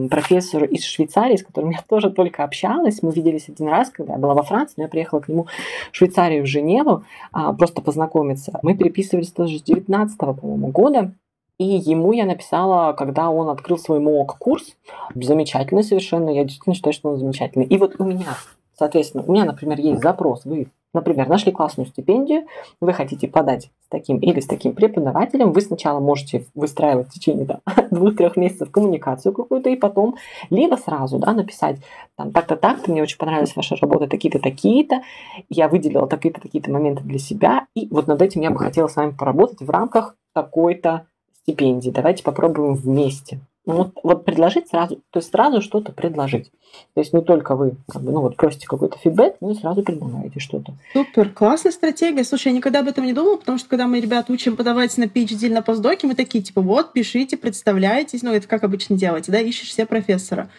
профессору 0.10 0.66
из 0.66 0.84
Швейцарии, 0.84 1.38
с 1.38 1.44
которым 1.44 1.72
я 1.72 1.80
тоже 1.88 2.12
только 2.12 2.44
общалась. 2.44 3.02
Мы 3.02 3.12
виделись 3.12 3.50
один 3.50 3.68
раз, 3.68 3.90
когда 3.90 4.14
я 4.14 4.20
была 4.20 4.36
во 4.36 4.44
Франции, 4.44 4.76
но 4.78 4.84
я 4.84 4.90
приехала 4.90 5.22
к 5.22 5.28
нему 5.28 5.48
в 5.92 5.96
Швейцарию, 5.96 6.44
в 6.44 6.46
Женеву, 6.46 7.04
а, 7.32 7.54
просто 7.54 7.82
познакомиться. 7.82 8.60
Мы 8.62 8.76
переписывались 8.76 9.32
тоже 9.32 9.58
с 9.58 9.64
19 9.64 10.18
по-моему, 10.18 10.68
года. 10.68 11.14
И 11.58 11.64
ему 11.64 12.12
я 12.12 12.26
написала, 12.26 12.94
когда 12.94 13.30
он 13.30 13.50
открыл 13.50 13.78
свой 13.78 14.00
МООК-курс. 14.00 14.76
Замечательный 15.14 15.84
совершенно. 15.84 16.30
Я 16.30 16.44
действительно 16.44 16.76
считаю, 16.76 16.94
что 16.94 17.10
он 17.10 17.18
замечательный. 17.18 17.66
И 17.66 17.78
вот 17.78 17.96
у 18.00 18.04
меня, 18.04 18.36
соответственно, 18.78 19.24
у 19.28 19.32
меня, 19.32 19.46
например, 19.46 19.80
есть 19.80 20.02
запрос. 20.02 20.46
Вы 20.46 20.70
Например, 20.94 21.30
нашли 21.30 21.52
классную 21.52 21.88
стипендию, 21.88 22.44
вы 22.82 22.92
хотите 22.94 23.28
подать 23.28 23.72
с 23.86 23.88
таким 23.90 24.18
или 24.18 24.42
с 24.42 24.46
таким 24.46 24.74
преподавателем, 24.74 25.54
вы 25.54 25.62
сначала 25.62 26.00
можете 26.00 26.46
выстраивать 26.54 27.08
в 27.08 27.14
течение 27.14 27.46
да, 27.46 27.62
двух-трех 27.92 28.36
месяцев 28.36 28.72
коммуникацию 28.72 29.34
какую-то, 29.34 29.70
и 29.70 29.78
потом 29.78 30.18
либо 30.50 30.76
сразу 30.76 31.18
да, 31.18 31.34
написать 31.34 31.78
там 32.18 32.32
так-то 32.32 32.58
так-то, 32.58 32.92
мне 32.92 33.02
очень 33.02 33.18
понравилась 33.18 33.56
ваша 33.56 33.76
работа, 33.78 34.08
такие-то, 34.08 34.40
такие-то, 34.40 35.02
я 35.50 35.70
выделила 35.70 36.08
такие-то, 36.08 36.42
такие-то 36.42 36.72
моменты 36.72 37.04
для 37.04 37.20
себя, 37.20 37.68
и 37.74 37.88
вот 37.90 38.08
над 38.08 38.22
этим 38.22 38.42
я 38.42 38.52
бы 38.52 38.60
хотела 38.60 38.88
с 38.88 38.96
вами 38.96 39.12
поработать 39.12 39.62
в 39.62 39.70
рамках 39.70 40.16
такой-то 40.34 41.08
стипендии. 41.44 41.90
Давайте 41.90 42.24
попробуем 42.24 42.76
вместе. 42.76 43.40
Ну, 43.66 43.76
вот, 43.76 43.92
вот 44.02 44.26
предложить 44.26 44.70
сразу, 44.70 45.02
то 45.12 45.20
есть 45.20 45.30
сразу 45.30 45.62
что-то 45.62 45.92
предложить. 45.92 46.52
То 46.94 47.02
есть 47.02 47.14
не 47.14 47.22
только 47.22 47.56
вы 47.56 47.76
как 47.88 48.02
бы, 48.02 48.12
ну, 48.12 48.22
вот 48.22 48.36
просите 48.36 48.66
какой-то 48.66 48.98
фидбэк, 48.98 49.36
но 49.40 49.52
и 49.52 49.56
сразу 49.56 49.84
предлагаете 49.84 50.40
что-то. 50.40 50.74
Супер, 50.94 51.30
классная 51.30 51.72
стратегия. 51.72 52.24
Слушай, 52.24 52.50
я 52.50 52.58
никогда 52.58 52.80
об 52.80 52.88
этом 52.88 53.06
не 53.06 53.14
думала, 53.14 53.38
потому 53.38 53.60
что 53.60 53.70
когда 53.70 53.88
мы 53.88 54.00
ребят 54.00 54.30
учим 54.30 54.56
подавать 54.56 54.98
на 54.98 55.04
PhD 55.04 55.46
или 55.46 55.54
на 55.54 55.62
постдоке, 55.62 56.08
мы 56.08 56.16
такие, 56.16 56.44
типа, 56.44 56.62
вот, 56.62 56.94
пишите, 56.94 57.38
представляйтесь, 57.38 58.24
ну, 58.24 58.34
это 58.34 58.48
как 58.48 58.64
обычно 58.64 58.98
делаете, 58.98 59.32
да, 59.32 59.40
ищешь 59.40 59.70
все 59.70 59.86
профессора. 59.86 60.50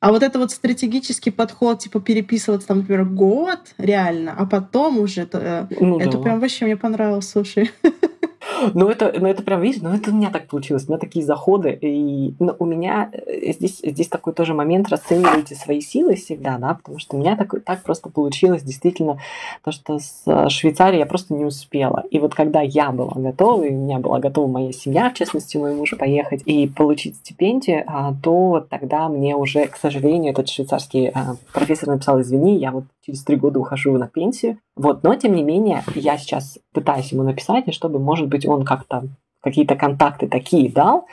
А 0.00 0.12
вот 0.12 0.22
это 0.22 0.38
вот 0.38 0.50
стратегический 0.50 1.30
подход, 1.30 1.78
типа 1.80 2.00
переписываться 2.00 2.68
там, 2.68 2.78
например, 2.78 3.04
год 3.04 3.74
реально, 3.76 4.34
а 4.36 4.46
потом 4.46 4.98
уже, 4.98 5.22
это, 5.22 5.68
э, 5.70 5.74
ну, 5.78 5.98
это 5.98 6.16
да. 6.16 6.22
прям 6.22 6.40
вообще 6.40 6.64
мне 6.64 6.76
понравилось, 6.76 7.28
слушай. 7.28 7.70
Ну 8.74 8.88
это, 8.88 9.12
ну, 9.18 9.26
это 9.26 9.42
прям, 9.42 9.60
видишь, 9.60 9.82
ну, 9.82 9.92
это 9.94 10.10
у 10.10 10.14
меня 10.14 10.30
так 10.30 10.46
получилось. 10.46 10.84
У 10.86 10.90
меня 10.90 10.98
такие 10.98 11.24
заходы. 11.24 11.78
И 11.80 12.34
ну, 12.38 12.54
у 12.58 12.64
меня 12.64 13.10
э, 13.12 13.52
здесь, 13.52 13.80
здесь 13.82 14.08
такой 14.08 14.32
тоже 14.32 14.54
момент, 14.54 14.88
расценивайте 14.88 15.54
свои 15.54 15.80
силы 15.80 16.14
всегда, 16.14 16.58
да, 16.58 16.74
потому 16.74 16.98
что 16.98 17.16
у 17.16 17.20
меня 17.20 17.36
так, 17.36 17.54
так 17.64 17.82
просто 17.82 18.08
получилось 18.08 18.62
действительно, 18.62 19.18
то, 19.64 19.72
что 19.72 19.98
с 19.98 20.22
э, 20.26 20.48
Швейцарией 20.48 21.00
я 21.00 21.06
просто 21.06 21.34
не 21.34 21.44
успела. 21.44 22.04
И 22.10 22.18
вот 22.18 22.34
когда 22.34 22.60
я 22.60 22.90
была 22.90 23.12
готова, 23.14 23.64
и 23.64 23.70
у 23.70 23.78
меня 23.78 23.98
была 23.98 24.18
готова 24.18 24.46
моя 24.46 24.72
семья, 24.72 25.10
в 25.10 25.14
частности, 25.14 25.56
мой 25.56 25.74
муж 25.74 25.94
поехать 25.98 26.42
и 26.44 26.66
получить 26.68 27.16
стипендию, 27.16 27.84
а, 27.86 28.14
то 28.22 28.66
тогда 28.68 29.08
мне 29.08 29.36
уже, 29.36 29.66
к 29.66 29.76
сожалению, 29.76 30.32
этот 30.32 30.48
швейцарский 30.48 31.08
а, 31.08 31.36
профессор 31.52 31.90
написал, 31.90 32.20
извини, 32.20 32.56
я 32.58 32.72
вот 32.72 32.84
через 33.04 33.24
три 33.24 33.36
года 33.36 33.58
ухожу 33.58 33.96
на 33.96 34.08
пенсию. 34.08 34.58
Вот, 34.76 35.02
но 35.02 35.14
тем 35.14 35.34
не 35.34 35.42
менее, 35.42 35.82
я 35.94 36.18
сейчас 36.18 36.58
пытаюсь 36.72 37.12
ему 37.12 37.22
написать, 37.22 37.72
чтобы, 37.74 37.98
может 37.98 38.28
быть, 38.28 38.46
он 38.46 38.64
как-то 38.64 39.08
какие-то 39.42 39.76
контакты 39.76 40.28
такие 40.28 40.70
дал, 40.70 41.06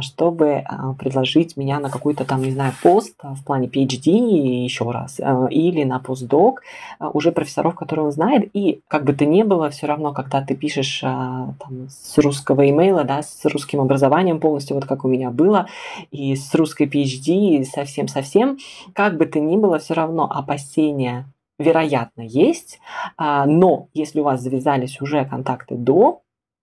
чтобы 0.00 0.64
а, 0.66 0.94
предложить 0.94 1.56
меня 1.56 1.80
на 1.80 1.88
какой-то 1.90 2.24
там, 2.24 2.42
не 2.42 2.50
знаю, 2.50 2.72
пост 2.82 3.14
в 3.22 3.44
плане 3.44 3.68
PhD 3.68 4.10
еще 4.10 4.90
раз, 4.90 5.20
а, 5.20 5.46
или 5.50 5.84
на 5.84 5.98
постдок 5.98 6.62
уже 7.00 7.32
профессоров, 7.32 7.74
которые 7.74 8.06
он 8.06 8.12
знает, 8.12 8.50
и 8.54 8.80
как 8.88 9.04
бы 9.04 9.12
то 9.12 9.24
ни 9.24 9.42
было, 9.42 9.70
все 9.70 9.86
равно, 9.86 10.12
когда 10.12 10.42
ты 10.42 10.54
пишешь 10.54 11.00
там, 11.00 11.88
с 11.88 12.18
русского 12.18 12.68
имейла, 12.68 13.04
да, 13.04 13.22
с 13.22 13.44
русским 13.44 13.80
образованием 13.80 14.40
полностью, 14.40 14.76
вот 14.76 14.86
как 14.86 15.04
у 15.04 15.08
меня 15.08 15.30
было, 15.30 15.66
и 16.10 16.34
с 16.36 16.54
русской 16.54 16.86
PhD, 16.86 17.64
совсем-совсем, 17.64 18.58
как 18.94 19.16
бы 19.16 19.26
то 19.26 19.40
ни 19.40 19.56
было, 19.56 19.78
все 19.78 19.94
равно 19.94 20.30
опасения 20.30 21.26
вероятно, 21.58 22.22
есть, 22.22 22.80
но 23.18 23.88
если 23.94 24.20
у 24.20 24.24
вас 24.24 24.40
завязались 24.40 25.00
уже 25.00 25.24
контакты 25.24 25.76
до, 25.76 26.21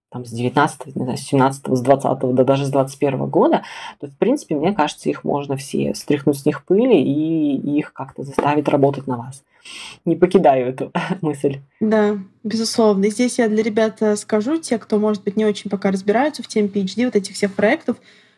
там, 0.10 0.26
с 0.26 0.32
19, 0.32 0.95
не 0.95 1.04
знаю, 1.04 1.17
с 1.17 1.22
17, 1.22 1.65
с 1.78 1.82
20, 1.82 2.34
да 2.34 2.43
даже 2.43 2.65
с 2.65 2.69
21 2.69 3.28
года, 3.28 3.63
то, 4.00 4.08
в 4.08 4.17
принципе, 4.17 4.56
мне 4.56 4.74
кажется, 4.74 5.10
их 5.10 5.24
можно 5.24 5.56
все 5.56 5.93
стряхнуть 5.93 6.39
с 6.39 6.45
них 6.45 6.65
пыли 6.65 7.02
и 7.02 7.78
их 7.78 7.93
как-то 7.93 8.24
заставить 8.24 8.67
работать 8.67 9.08
на 9.08 9.17
вас. 9.17 9.43
Не 10.06 10.15
покидаю 10.15 10.67
эту 10.67 10.91
мысль. 11.22 11.60
Да, 11.80 12.17
безусловно. 12.43 13.06
И 13.06 13.12
здесь 13.12 13.38
я 13.38 13.48
для 13.48 13.62
ребят 13.62 14.02
э, 14.02 14.15
скажу, 14.15 14.58
те, 14.58 14.78
кто, 14.80 14.98
может 14.98 15.24
быть, 15.24 15.38
не 15.38 15.45
очень 15.45 15.69
пока 15.69 15.91
разбираются 15.91 16.41
в 16.41 16.48
теме 16.48 16.69
PhD, 16.69 17.06
вот 17.06 17.15
этих 17.15 17.36
всех 17.36 17.54
проектов, 17.54 17.98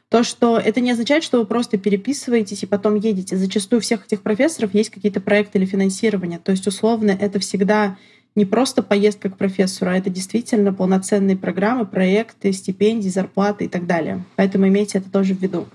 то, 0.09 0.23
что 0.23 0.57
это 0.57 0.81
не 0.81 0.91
означает, 0.91 1.23
что 1.23 1.39
вы 1.39 1.45
просто 1.45 1.77
переписываетесь 1.77 2.63
и 2.63 2.65
потом 2.65 2.95
едете. 2.95 3.37
Зачастую 3.37 3.79
у 3.79 3.81
всех 3.81 4.05
этих 4.05 4.21
профессоров 4.23 4.73
есть 4.73 4.89
какие-то 4.89 5.21
проекты 5.21 5.57
или 5.57 5.65
финансирование. 5.65 6.37
То 6.37 6.51
есть, 6.51 6.67
условно, 6.67 7.11
это 7.11 7.39
всегда 7.39 7.95
не 8.35 8.45
просто 8.45 8.81
поездка 8.81 9.29
к 9.29 9.37
профессору, 9.37 9.91
а 9.91 9.97
это 9.97 10.09
действительно 10.09 10.73
полноценные 10.73 11.37
программы, 11.37 11.85
проекты, 11.85 12.53
стипендии, 12.53 13.09
зарплаты 13.09 13.65
и 13.65 13.67
так 13.67 13.85
далее. 13.85 14.23
Поэтому 14.35 14.67
имейте 14.67 14.99
это 14.99 15.11
тоже 15.11 15.33
в 15.33 15.41
виду. 15.41 15.67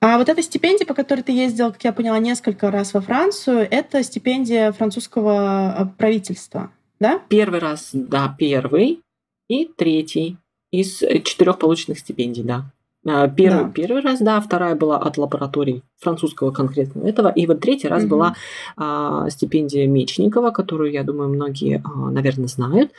А 0.00 0.16
вот 0.18 0.28
эта 0.28 0.42
стипендия, 0.42 0.86
по 0.86 0.94
которой 0.94 1.22
ты 1.22 1.32
ездил, 1.32 1.72
как 1.72 1.82
я 1.82 1.92
поняла, 1.92 2.18
несколько 2.20 2.70
раз 2.70 2.94
во 2.94 3.00
Францию, 3.00 3.66
это 3.68 4.02
стипендия 4.04 4.70
французского 4.70 5.74
э, 5.76 5.86
правительства, 5.98 6.70
да? 7.00 7.20
Первый 7.28 7.58
раз, 7.58 7.90
да, 7.92 8.34
первый 8.38 9.00
и 9.48 9.64
третий 9.64 10.36
из 10.70 10.98
четырех 10.98 11.58
полученных 11.58 11.98
стипендий, 11.98 12.44
да. 12.44 12.70
А, 13.06 13.28
первый, 13.28 13.64
да. 13.64 13.70
первый 13.70 14.02
раз, 14.02 14.18
да, 14.20 14.40
вторая 14.40 14.74
была 14.74 14.98
от 14.98 15.18
лаборатории 15.18 15.82
французского 15.98 16.50
конкретного 16.50 17.06
этого, 17.06 17.28
и 17.28 17.46
вот 17.46 17.60
третий 17.60 17.88
раз 17.88 18.02
угу. 18.02 18.10
была 18.10 18.34
а, 18.76 19.30
стипендия 19.30 19.86
Мечникова, 19.86 20.50
которую, 20.50 20.92
я 20.92 21.04
думаю, 21.04 21.28
многие, 21.28 21.82
а, 21.84 22.10
наверное, 22.10 22.48
знают. 22.48 22.92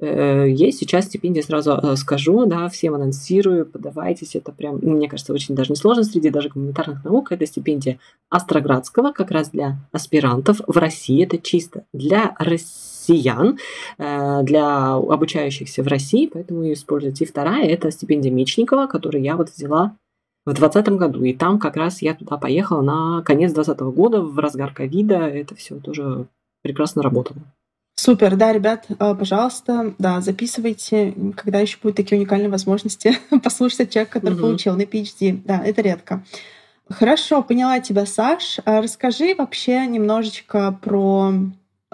Э, 0.00 0.46
есть 0.48 0.78
сейчас 0.78 1.06
стипендия, 1.06 1.42
сразу 1.42 1.72
а, 1.72 1.96
скажу, 1.96 2.46
да, 2.46 2.68
всем 2.68 2.94
анонсирую, 2.94 3.66
подавайтесь, 3.66 4.34
это 4.34 4.52
прям, 4.52 4.78
мне 4.82 5.08
кажется, 5.08 5.32
очень 5.32 5.54
даже 5.54 5.72
несложно 5.72 6.04
среди 6.04 6.30
даже 6.30 6.48
гуманитарных 6.48 7.04
наук, 7.04 7.32
это 7.32 7.46
стипендия 7.46 7.98
Астроградского, 8.30 9.12
как 9.12 9.30
раз 9.30 9.50
для 9.50 9.78
аспирантов 9.92 10.60
в 10.66 10.76
России, 10.76 11.22
это 11.22 11.38
чисто 11.38 11.84
для 11.92 12.34
России 12.38 12.93
россиян, 13.04 13.58
э, 13.98 14.42
для 14.42 14.94
обучающихся 14.94 15.82
в 15.82 15.86
России, 15.86 16.30
поэтому 16.32 16.62
ее 16.62 16.74
используйте. 16.74 17.24
И 17.24 17.26
вторая– 17.26 17.66
это 17.68 17.90
стипендия 17.90 18.30
Мечникова, 18.30 18.86
которую 18.86 19.22
я 19.22 19.36
вот 19.36 19.50
взяла 19.50 19.96
в 20.46 20.52
2020 20.52 20.96
году. 20.96 21.24
И 21.24 21.32
там 21.32 21.58
как 21.58 21.76
раз 21.76 22.02
я 22.02 22.14
туда 22.14 22.36
поехала 22.36 22.82
на 22.82 23.22
конец 23.22 23.52
2020 23.52 23.96
года, 23.96 24.20
в 24.20 24.38
разгар 24.38 24.72
ковида. 24.72 25.16
Это 25.28 25.54
все 25.54 25.76
тоже 25.76 26.26
прекрасно 26.62 27.02
работало. 27.02 27.38
Супер, 27.96 28.36
да, 28.36 28.52
ребят, 28.52 28.86
э, 28.88 29.14
пожалуйста, 29.14 29.94
да, 29.98 30.20
записывайте, 30.20 31.14
когда 31.36 31.60
еще 31.60 31.78
будут 31.82 31.96
такие 31.96 32.18
уникальные 32.18 32.50
возможности 32.50 33.16
послушать 33.42 33.92
человека, 33.92 34.14
который 34.14 34.34
угу. 34.34 34.42
получил 34.42 34.76
на 34.76 34.82
PhD. 34.82 35.40
Да, 35.44 35.64
это 35.64 35.80
редко. 35.80 36.24
Хорошо, 36.90 37.42
поняла 37.42 37.80
тебя, 37.80 38.04
Саш. 38.04 38.58
А 38.66 38.82
расскажи 38.82 39.34
вообще 39.34 39.86
немножечко 39.86 40.78
про 40.82 41.32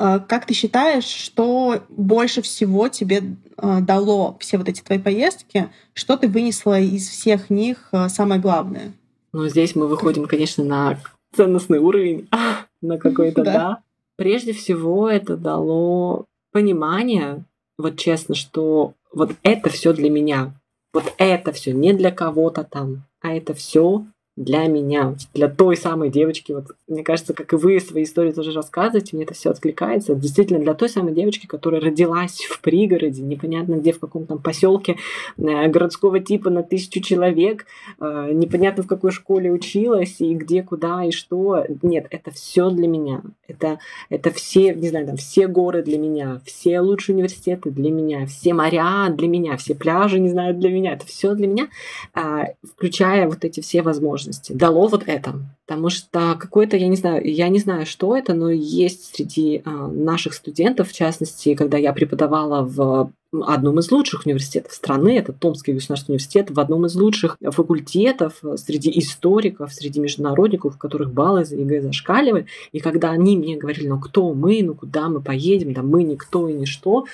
как 0.01 0.47
ты 0.47 0.55
считаешь, 0.55 1.05
что 1.05 1.83
больше 1.91 2.41
всего 2.41 2.89
тебе 2.89 3.23
а, 3.59 3.81
дало 3.81 4.39
все 4.41 4.57
вот 4.57 4.69
эти 4.69 4.81
твои 4.81 4.99
поездки? 4.99 5.69
Что 5.93 6.17
ты 6.17 6.27
вынесла 6.27 6.81
из 6.81 7.07
всех 7.09 7.51
них 7.51 7.89
а, 7.93 8.09
самое 8.09 8.41
главное? 8.41 8.93
Ну, 9.33 9.47
здесь 9.49 9.77
мы 9.77 9.87
выходим, 9.87 10.27
конечно, 10.27 10.65
на 10.65 10.99
ценностный 11.37 11.79
уровень, 11.79 12.29
на 12.83 12.97
какой-то, 12.97 13.45
да. 13.45 13.53
да. 13.53 13.83
Прежде 14.17 14.55
всего, 14.55 15.09
это 15.09 15.37
дало 15.37 16.25
понимание, 16.53 17.45
вот 17.77 17.99
честно, 17.99 18.35
что 18.35 18.95
вот 19.13 19.33
это 19.43 19.69
все 19.69 19.93
для 19.93 20.09
меня, 20.09 20.55
вот 20.95 21.13
это 21.19 21.53
все 21.53 21.73
не 21.73 21.93
для 21.93 22.11
кого-то 22.11 22.65
там, 22.65 23.05
а 23.21 23.33
это 23.33 23.53
все 23.55 24.07
для 24.37 24.67
меня, 24.67 25.17
для 25.35 25.49
той 25.49 25.77
самой 25.77 26.09
девочки, 26.09 26.53
вот 26.53 26.69
мне 26.89 27.03
кажется, 27.03 27.35
как 27.35 27.53
и 27.53 27.57
вы 27.57 27.79
свои 27.81 28.05
истории 28.05 28.33
тоже 28.33 28.53
рассказываете, 28.53 29.17
мне 29.17 29.25
это 29.25 29.35
все 29.35 29.51
откликается. 29.51 30.15
Действительно, 30.15 30.61
для 30.61 30.75
той 30.75 30.89
самой 30.89 31.13
девочки, 31.13 31.47
которая 31.47 31.81
родилась 31.81 32.41
в 32.49 32.61
пригороде, 32.61 33.23
непонятно 33.23 33.75
где, 33.75 33.93
в 33.93 33.99
каком 33.99 34.27
там 34.27 34.39
поселке 34.39 34.97
э, 35.37 35.69
городского 35.69 36.21
типа 36.21 36.49
на 36.49 36.63
тысячу 36.63 37.01
человек, 37.01 37.67
э, 38.01 38.31
непонятно 38.33 38.83
в 38.83 38.87
какой 38.87 39.11
школе 39.11 39.51
училась 39.51 40.21
и 40.21 40.35
где, 40.35 40.63
куда 40.63 41.05
и 41.05 41.11
что. 41.11 41.65
Нет, 41.83 42.07
это 42.11 42.31
все 42.31 42.71
для 42.71 42.89
меня. 42.89 43.23
Это, 43.47 43.79
это 44.09 44.31
все, 44.31 44.75
не 44.75 44.89
знаю, 44.89 45.07
там, 45.07 45.17
все 45.17 45.49
горы 45.49 45.83
для 45.83 45.99
меня, 45.99 46.41
все 46.47 46.81
лучшие 46.81 47.15
университеты 47.15 47.71
для 47.71 47.91
меня, 47.91 48.27
все 48.27 48.55
моря 48.55 49.09
для 49.11 49.29
меня, 49.29 49.57
все 49.57 49.75
пляжи, 49.75 50.19
не 50.21 50.29
знаю, 50.29 50.55
для 50.55 50.71
меня. 50.71 50.93
Это 50.93 51.07
все 51.07 51.35
для 51.35 51.47
меня, 51.47 51.69
а, 52.15 52.47
включая 52.63 53.29
вот 53.29 53.45
эти 53.45 53.61
все 53.61 53.83
возможности. 53.83 54.20
Дало 54.55 54.89
вот 54.89 55.05
это. 55.07 55.35
Потому 55.67 55.89
что 55.91 56.37
какой-то, 56.39 56.77
я 56.77 56.89
не 56.89 56.97
знаю, 56.97 57.23
я 57.25 57.49
не 57.49 57.61
знаю, 57.61 57.87
что 57.87 58.17
это, 58.17 58.35
но 58.35 58.51
есть 58.51 59.15
среди 59.15 59.63
а, 59.65 59.87
наших 59.87 60.35
студентов, 60.35 60.89
в 60.89 60.93
частности, 60.93 61.55
когда 61.55 61.79
я 61.79 61.93
преподавала 61.93 62.63
в 62.63 63.13
одном 63.33 63.79
из 63.79 63.91
лучших 63.93 64.27
университетов 64.27 64.73
страны, 64.73 65.17
это 65.17 65.33
Томский 65.33 65.73
государственный 65.73 66.15
университет, 66.15 66.51
в 66.51 66.59
одном 66.59 66.87
из 66.87 66.97
лучших 66.97 67.37
факультетов 67.41 68.43
среди 68.57 68.91
историков, 68.99 69.73
среди 69.73 70.01
международников, 70.01 70.75
у 70.75 70.79
которых 70.79 71.13
баллы 71.13 71.45
за 71.45 71.57
ЕГЭ 71.57 71.83
зашкаливали. 71.83 72.47
И 72.73 72.81
когда 72.81 73.11
они 73.11 73.37
мне 73.37 73.57
говорили, 73.57 73.87
ну 73.87 74.01
кто 74.01 74.35
мы, 74.35 74.63
ну 74.63 74.75
куда 74.75 75.09
мы 75.09 75.21
поедем, 75.21 75.73
да 75.73 75.83
мы 75.83 76.03
никто 76.03 76.49
и 76.49 76.55
ничто, 76.55 77.07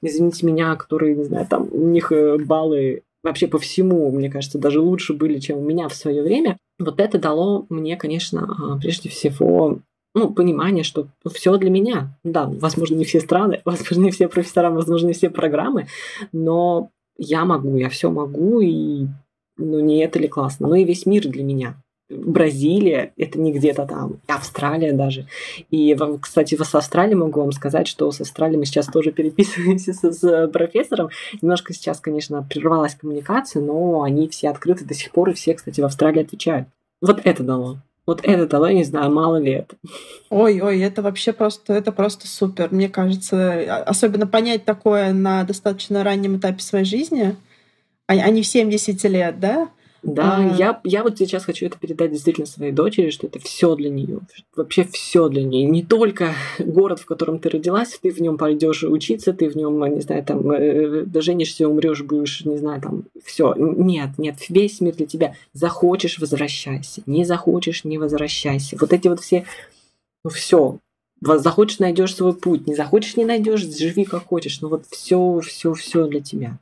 извините 0.00 0.46
меня, 0.46 0.76
которые, 0.76 1.16
не 1.16 1.24
знаю, 1.24 1.46
там 1.48 1.68
у 1.72 1.86
них 1.88 2.12
э, 2.12 2.38
баллы 2.38 3.02
вообще 3.24 3.48
по 3.48 3.58
всему, 3.58 4.12
мне 4.12 4.30
кажется, 4.30 4.58
даже 4.58 4.80
лучше 4.80 5.14
были, 5.14 5.38
чем 5.38 5.58
у 5.58 5.64
меня 5.64 5.88
в 5.88 5.94
свое 5.94 6.22
время. 6.22 6.58
Вот 6.78 7.00
это 7.00 7.18
дало 7.18 7.66
мне, 7.70 7.96
конечно, 7.96 8.54
а, 8.58 8.78
прежде 8.78 9.08
всего 9.08 9.80
ну, 10.14 10.32
понимание, 10.32 10.84
что 10.84 11.08
все 11.32 11.56
для 11.56 11.70
меня. 11.70 12.16
Да, 12.22 12.46
возможно, 12.46 12.94
не 12.94 13.04
все 13.04 13.20
страны, 13.20 13.62
возможно, 13.64 14.04
не 14.04 14.10
все 14.10 14.28
профессора, 14.28 14.70
возможно, 14.70 15.08
не 15.08 15.14
все 15.14 15.30
программы, 15.30 15.88
но 16.32 16.90
я 17.16 17.44
могу, 17.44 17.76
я 17.76 17.88
все 17.88 18.10
могу, 18.10 18.60
и 18.60 19.06
ну, 19.56 19.80
не 19.80 20.04
это 20.04 20.18
ли 20.18 20.28
классно? 20.28 20.68
Ну 20.68 20.74
и 20.74 20.84
весь 20.84 21.06
мир 21.06 21.26
для 21.26 21.42
меня. 21.42 21.76
Бразилия, 22.10 23.12
это 23.16 23.38
не 23.38 23.52
где-то 23.52 23.86
там, 23.86 24.18
Австралия 24.26 24.92
даже. 24.92 25.26
И, 25.70 25.96
кстати, 26.20 26.54
с 26.54 26.74
Австралией 26.74 27.16
могу 27.16 27.40
вам 27.40 27.52
сказать, 27.52 27.88
что 27.88 28.10
с 28.10 28.20
Австралией 28.20 28.58
мы 28.58 28.66
сейчас 28.66 28.86
тоже 28.86 29.10
переписываемся 29.10 29.92
с, 29.94 30.12
с 30.12 30.48
профессором. 30.48 31.08
Немножко 31.40 31.72
сейчас, 31.72 32.00
конечно, 32.00 32.42
прервалась 32.42 32.94
коммуникация, 32.94 33.62
но 33.62 34.02
они 34.02 34.28
все 34.28 34.50
открыты 34.50 34.84
до 34.84 34.94
сих 34.94 35.12
пор, 35.12 35.30
и 35.30 35.34
все, 35.34 35.54
кстати, 35.54 35.80
в 35.80 35.84
Австралии 35.84 36.22
отвечают. 36.22 36.68
Вот 37.00 37.20
это 37.24 37.42
дало. 37.42 37.78
Вот 38.06 38.20
это 38.22 38.46
дало, 38.46 38.70
не 38.70 38.84
знаю, 38.84 39.10
мало 39.10 39.36
лет. 39.36 39.72
Ой, 40.28 40.60
ой, 40.60 40.80
это 40.80 41.00
вообще 41.00 41.32
просто, 41.32 41.72
это 41.72 41.90
просто 41.90 42.26
супер. 42.26 42.68
Мне 42.70 42.90
кажется, 42.90 43.82
особенно 43.82 44.26
понять 44.26 44.66
такое 44.66 45.14
на 45.14 45.44
достаточно 45.44 46.04
раннем 46.04 46.36
этапе 46.36 46.60
своей 46.60 46.84
жизни, 46.84 47.34
а, 48.06 48.12
а 48.12 48.28
не 48.28 48.42
в 48.42 48.46
70 48.46 49.02
лет, 49.04 49.40
да? 49.40 49.70
Да, 50.04 50.54
я, 50.58 50.80
я 50.84 51.02
вот 51.02 51.16
сейчас 51.16 51.44
хочу 51.44 51.64
это 51.64 51.78
передать 51.78 52.12
действительно 52.12 52.46
своей 52.46 52.72
дочери, 52.72 53.08
что 53.08 53.26
это 53.26 53.38
все 53.38 53.74
для 53.74 53.88
нее, 53.88 54.20
вообще 54.54 54.84
все 54.84 55.30
для 55.30 55.42
нее. 55.42 55.66
Не 55.66 55.82
только 55.82 56.34
город, 56.58 57.00
в 57.00 57.06
котором 57.06 57.38
ты 57.38 57.48
родилась, 57.48 57.98
ты 58.00 58.10
в 58.10 58.20
нем 58.20 58.36
пойдешь 58.36 58.84
учиться, 58.84 59.32
ты 59.32 59.48
в 59.48 59.56
нем, 59.56 59.82
не 59.94 60.02
знаю, 60.02 60.22
там 60.22 60.50
э, 60.50 61.06
женишься, 61.22 61.66
умрешь, 61.66 62.02
будешь, 62.02 62.44
не 62.44 62.58
знаю, 62.58 62.82
там 62.82 63.04
все. 63.24 63.54
Нет, 63.56 64.10
нет, 64.18 64.36
весь 64.50 64.82
мир 64.82 64.94
для 64.94 65.06
тебя. 65.06 65.36
Захочешь, 65.54 66.18
возвращайся. 66.18 67.02
Не 67.06 67.24
захочешь, 67.24 67.84
не 67.84 67.96
возвращайся. 67.96 68.76
Вот 68.78 68.92
эти 68.92 69.08
вот 69.08 69.20
все, 69.20 69.46
ну 70.22 70.30
все, 70.30 70.80
захочешь, 71.22 71.78
найдешь 71.78 72.14
свой 72.14 72.34
путь, 72.34 72.66
не 72.66 72.74
захочешь, 72.74 73.16
не 73.16 73.24
найдешь, 73.24 73.62
живи 73.62 74.04
как 74.04 74.26
хочешь. 74.26 74.60
Ну 74.60 74.68
вот 74.68 74.84
все, 74.90 75.40
все, 75.40 75.72
все 75.72 76.06
для 76.06 76.20
тебя. 76.20 76.58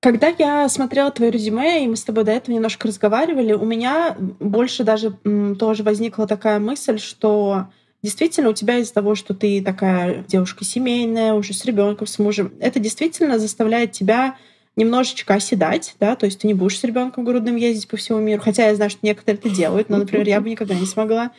Когда 0.00 0.28
я 0.28 0.68
смотрела 0.68 1.10
твое 1.10 1.30
резюме, 1.30 1.84
и 1.84 1.88
мы 1.88 1.96
с 1.96 2.04
тобой 2.04 2.24
до 2.24 2.32
этого 2.32 2.54
немножко 2.54 2.86
разговаривали, 2.88 3.54
у 3.54 3.64
меня 3.64 4.16
больше 4.18 4.84
даже 4.84 5.18
тоже 5.58 5.82
возникла 5.82 6.26
такая 6.26 6.60
мысль, 6.60 6.98
что 6.98 7.68
действительно 8.02 8.50
у 8.50 8.52
тебя 8.52 8.78
из-за 8.78 8.94
того, 8.94 9.14
что 9.14 9.34
ты 9.34 9.62
такая 9.62 10.24
девушка 10.28 10.64
семейная, 10.64 11.32
уже 11.32 11.54
с 11.54 11.64
ребенком, 11.64 12.06
с 12.06 12.18
мужем, 12.18 12.52
это 12.60 12.78
действительно 12.78 13.38
заставляет 13.38 13.92
тебя 13.92 14.36
немножечко 14.76 15.34
оседать, 15.34 15.96
да, 15.98 16.14
то 16.16 16.26
есть 16.26 16.40
ты 16.40 16.46
не 16.46 16.54
будешь 16.54 16.78
с 16.78 16.84
ребенком 16.84 17.24
грудным 17.24 17.56
ездить 17.56 17.88
по 17.88 17.96
всему 17.96 18.20
миру, 18.20 18.42
хотя 18.42 18.68
я 18.68 18.74
знаю, 18.76 18.90
что 18.90 19.00
некоторые 19.02 19.40
это 19.40 19.48
делают, 19.48 19.88
но, 19.88 19.96
например, 19.96 20.28
я 20.28 20.40
бы 20.40 20.50
никогда 20.50 20.74
не 20.74 20.86
смогла. 20.86 21.32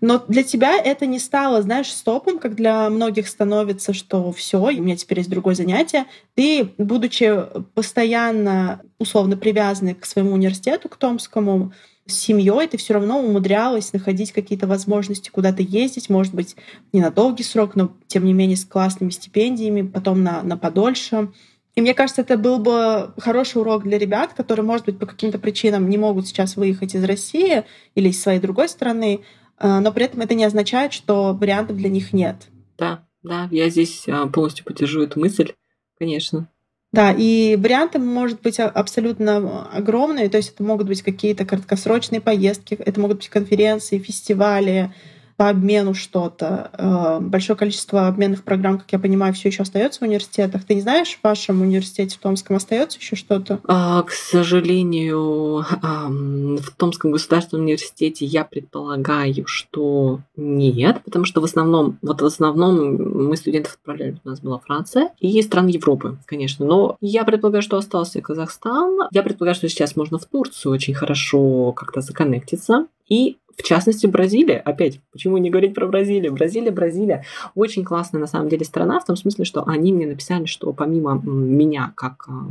Но 0.00 0.24
для 0.28 0.42
тебя 0.42 0.76
это 0.76 1.06
не 1.06 1.18
стало, 1.18 1.62
знаешь, 1.62 1.92
стопом, 1.92 2.38
как 2.38 2.54
для 2.54 2.88
многих 2.90 3.28
становится, 3.28 3.92
что 3.92 4.32
все, 4.32 4.58
у 4.58 4.70
меня 4.70 4.96
теперь 4.96 5.18
есть 5.18 5.30
другое 5.30 5.54
занятие. 5.54 6.06
Ты, 6.34 6.70
будучи 6.78 7.32
постоянно 7.74 8.80
условно 8.98 9.36
привязанной 9.36 9.94
к 9.94 10.04
своему 10.04 10.32
университету, 10.32 10.88
к 10.88 10.96
Томскому, 10.96 11.72
с 12.06 12.14
семьей 12.14 12.66
ты 12.66 12.76
все 12.76 12.94
равно 12.94 13.20
умудрялась 13.20 13.92
находить 13.92 14.32
какие-то 14.32 14.66
возможности 14.66 15.30
куда-то 15.30 15.62
ездить, 15.62 16.10
может 16.10 16.34
быть, 16.34 16.56
не 16.92 17.00
на 17.00 17.10
долгий 17.10 17.44
срок, 17.44 17.76
но 17.76 17.92
тем 18.08 18.24
не 18.24 18.32
менее 18.32 18.56
с 18.56 18.64
классными 18.64 19.10
стипендиями, 19.10 19.82
потом 19.82 20.22
на, 20.22 20.42
на 20.42 20.56
подольше. 20.56 21.28
И 21.76 21.80
мне 21.80 21.94
кажется, 21.94 22.22
это 22.22 22.36
был 22.36 22.58
бы 22.58 23.12
хороший 23.18 23.58
урок 23.58 23.84
для 23.84 23.96
ребят, 23.96 24.34
которые, 24.34 24.64
может 24.64 24.86
быть, 24.86 24.98
по 24.98 25.06
каким-то 25.06 25.38
причинам 25.38 25.88
не 25.88 25.98
могут 25.98 26.26
сейчас 26.26 26.56
выехать 26.56 26.94
из 26.94 27.04
России 27.04 27.64
или 27.94 28.08
из 28.08 28.20
своей 28.20 28.40
другой 28.40 28.68
страны, 28.68 29.20
но 29.60 29.92
при 29.92 30.06
этом 30.06 30.20
это 30.20 30.34
не 30.34 30.44
означает, 30.44 30.92
что 30.92 31.34
вариантов 31.34 31.76
для 31.76 31.88
них 31.88 32.12
нет. 32.12 32.48
Да, 32.78 33.04
да, 33.22 33.48
я 33.50 33.68
здесь 33.68 34.08
а, 34.08 34.26
полностью 34.26 34.64
поддержу 34.64 35.02
эту 35.02 35.20
мысль, 35.20 35.52
конечно. 35.98 36.48
Да, 36.92 37.12
и 37.16 37.56
варианты 37.56 38.00
может 38.00 38.40
быть 38.40 38.58
абсолютно 38.58 39.68
огромные, 39.70 40.28
то 40.28 40.38
есть 40.38 40.54
это 40.54 40.64
могут 40.64 40.88
быть 40.88 41.02
какие-то 41.02 41.44
краткосрочные 41.44 42.20
поездки, 42.20 42.74
это 42.74 43.00
могут 43.00 43.18
быть 43.18 43.28
конференции, 43.28 43.98
фестивали, 43.98 44.92
по 45.40 45.48
обмену 45.48 45.94
что-то. 45.94 46.70
Э, 46.76 47.18
большое 47.18 47.56
количество 47.56 48.08
обменных 48.08 48.44
программ, 48.44 48.78
как 48.78 48.92
я 48.92 48.98
понимаю, 48.98 49.32
все 49.32 49.48
еще 49.48 49.62
остается 49.62 50.00
в 50.00 50.02
университетах. 50.02 50.66
Ты 50.66 50.74
не 50.74 50.82
знаешь, 50.82 51.16
в 51.18 51.24
вашем 51.24 51.62
университете 51.62 52.14
в 52.14 52.18
Томском 52.18 52.56
остается 52.56 52.98
еще 52.98 53.16
что-то? 53.16 53.58
А, 53.64 54.02
к 54.02 54.10
сожалению, 54.10 55.64
в 55.64 56.70
Томском 56.76 57.12
государственном 57.12 57.64
университете 57.64 58.26
я 58.26 58.44
предполагаю, 58.44 59.46
что 59.46 60.20
нет, 60.36 61.00
потому 61.06 61.24
что 61.24 61.40
в 61.40 61.44
основном, 61.44 61.96
вот 62.02 62.20
в 62.20 62.26
основном 62.26 63.28
мы 63.28 63.34
студентов 63.38 63.78
отправляли, 63.80 64.20
у 64.22 64.28
нас 64.28 64.40
была 64.40 64.58
Франция 64.58 65.08
и 65.20 65.40
страны 65.40 65.70
Европы, 65.70 66.18
конечно. 66.26 66.66
Но 66.66 66.98
я 67.00 67.24
предполагаю, 67.24 67.62
что 67.62 67.78
остался 67.78 68.20
Казахстан. 68.20 69.08
Я 69.10 69.22
предполагаю, 69.22 69.54
что 69.54 69.70
сейчас 69.70 69.96
можно 69.96 70.18
в 70.18 70.26
Турцию 70.26 70.72
очень 70.72 70.92
хорошо 70.92 71.72
как-то 71.72 72.02
законнектиться. 72.02 72.88
И 73.08 73.38
в 73.60 73.62
частности, 73.62 74.06
Бразилия, 74.06 74.58
опять, 74.58 75.00
почему 75.12 75.36
не 75.36 75.50
говорить 75.50 75.74
про 75.74 75.86
Бразилию? 75.86 76.32
Бразилия, 76.32 76.70
Бразилия. 76.70 77.24
Очень 77.54 77.84
классная 77.84 78.20
на 78.20 78.26
самом 78.26 78.48
деле 78.48 78.64
страна, 78.64 79.00
в 79.00 79.04
том 79.04 79.16
смысле, 79.16 79.44
что 79.44 79.64
они 79.66 79.92
мне 79.92 80.06
написали, 80.06 80.46
что 80.46 80.72
помимо 80.72 81.20
меня 81.22 81.92
как 81.94 82.26
а, 82.28 82.48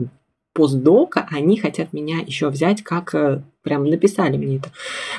постдока, 0.53 1.27
они 1.31 1.57
хотят 1.57 1.93
меня 1.93 2.19
еще 2.19 2.49
взять, 2.49 2.83
как 2.83 3.15
э, 3.15 3.41
прям 3.63 3.85
написали 3.85 4.37
мне 4.37 4.57
это, 4.57 4.71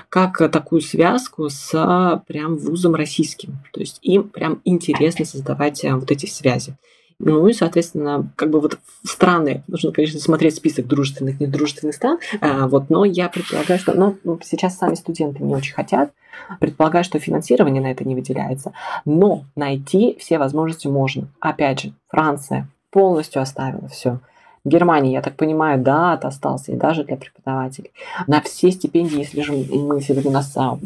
как 0.09 0.39
такую 0.51 0.81
связку 0.81 1.49
с 1.49 2.23
прям 2.29 2.57
вузом 2.57 2.95
российским. 2.95 3.59
То 3.73 3.81
есть 3.81 3.99
им 4.03 4.29
прям 4.29 4.61
интересно 4.65 5.25
создавать 5.25 5.85
э, 5.85 5.95
вот 5.95 6.11
эти 6.11 6.27
связи. 6.27 6.77
Ну 7.23 7.47
и, 7.47 7.53
соответственно, 7.53 8.31
как 8.35 8.49
бы 8.49 8.61
вот 8.61 8.79
страны, 9.05 9.63
нужно, 9.69 9.93
конечно, 9.93 10.19
смотреть 10.19 10.57
список 10.57 10.87
дружественных, 10.87 11.39
недружественных 11.39 11.95
стран, 11.95 12.19
а, 12.41 12.67
вот, 12.67 12.89
но 12.89 13.05
я 13.05 13.29
предполагаю, 13.29 13.79
что, 13.79 13.93
ну, 13.93 14.41
сейчас 14.43 14.79
сами 14.79 14.95
студенты 14.95 15.43
не 15.43 15.55
очень 15.55 15.75
хотят, 15.75 16.13
предполагаю, 16.61 17.05
что 17.05 17.19
финансирование 17.19 17.83
на 17.83 17.91
это 17.91 18.09
не 18.09 18.15
выделяется, 18.15 18.73
но 19.05 19.45
найти 19.55 20.17
все 20.19 20.39
возможности 20.39 20.89
можно. 20.89 21.29
Опять 21.41 21.83
же, 21.83 21.93
Франция 22.09 22.69
полностью 22.91 23.43
оставила 23.43 23.89
все. 23.89 24.21
Германия, 24.65 25.13
я 25.13 25.23
так 25.23 25.37
понимаю, 25.37 25.81
да, 25.83 26.15
это 26.15 26.29
остался, 26.29 26.73
и 26.73 26.77
даже 26.77 27.05
для 27.05 27.17
преподавателей. 27.17 27.93
На 28.27 28.41
все 28.41 28.71
стипендии, 28.71 29.19
если 29.19 29.43
же 29.43 29.53
мы 29.53 30.01
сегодня 30.01 30.31
у 30.31 30.35
нас 30.35 30.55
а, 30.57 30.79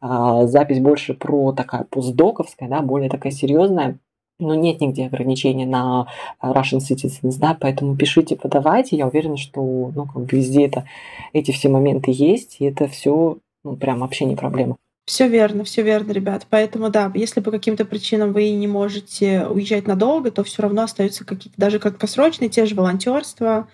а, 0.00 0.46
запись 0.46 0.80
больше 0.80 1.14
про 1.14 1.52
такая 1.52 1.86
постдоковская, 1.90 2.68
да, 2.68 2.80
более 2.80 3.10
такая 3.10 3.32
серьезная, 3.32 3.96
но 4.38 4.54
нет 4.54 4.80
нигде 4.80 5.06
ограничения 5.06 5.66
на 5.66 6.08
Russian 6.42 6.78
citizens, 6.78 7.38
да, 7.38 7.56
поэтому 7.58 7.96
пишите, 7.96 8.36
подавайте, 8.36 8.96
я 8.96 9.06
уверена, 9.06 9.36
что, 9.36 9.92
ну, 9.94 10.06
как 10.06 10.24
бы 10.24 10.28
везде 10.36 10.66
это, 10.66 10.84
эти 11.32 11.50
все 11.50 11.68
моменты 11.68 12.10
есть, 12.12 12.56
и 12.58 12.64
это 12.64 12.88
все, 12.88 13.38
ну, 13.64 13.76
прям 13.76 14.00
вообще 14.00 14.24
не 14.24 14.36
проблема. 14.36 14.76
Все 15.04 15.26
верно, 15.26 15.64
все 15.64 15.82
верно, 15.82 16.12
ребят. 16.12 16.46
Поэтому 16.48 16.88
да, 16.88 17.10
если 17.14 17.40
по 17.40 17.50
каким-то 17.50 17.84
причинам 17.84 18.32
вы 18.32 18.50
не 18.50 18.68
можете 18.68 19.46
уезжать 19.46 19.88
надолго, 19.88 20.30
то 20.30 20.44
все 20.44 20.62
равно 20.62 20.82
остаются 20.82 21.24
какие-то 21.24 21.58
даже 21.58 21.80
краткосрочные, 21.80 22.48
те 22.48 22.66
же 22.66 22.76
волонтерства, 22.76 23.68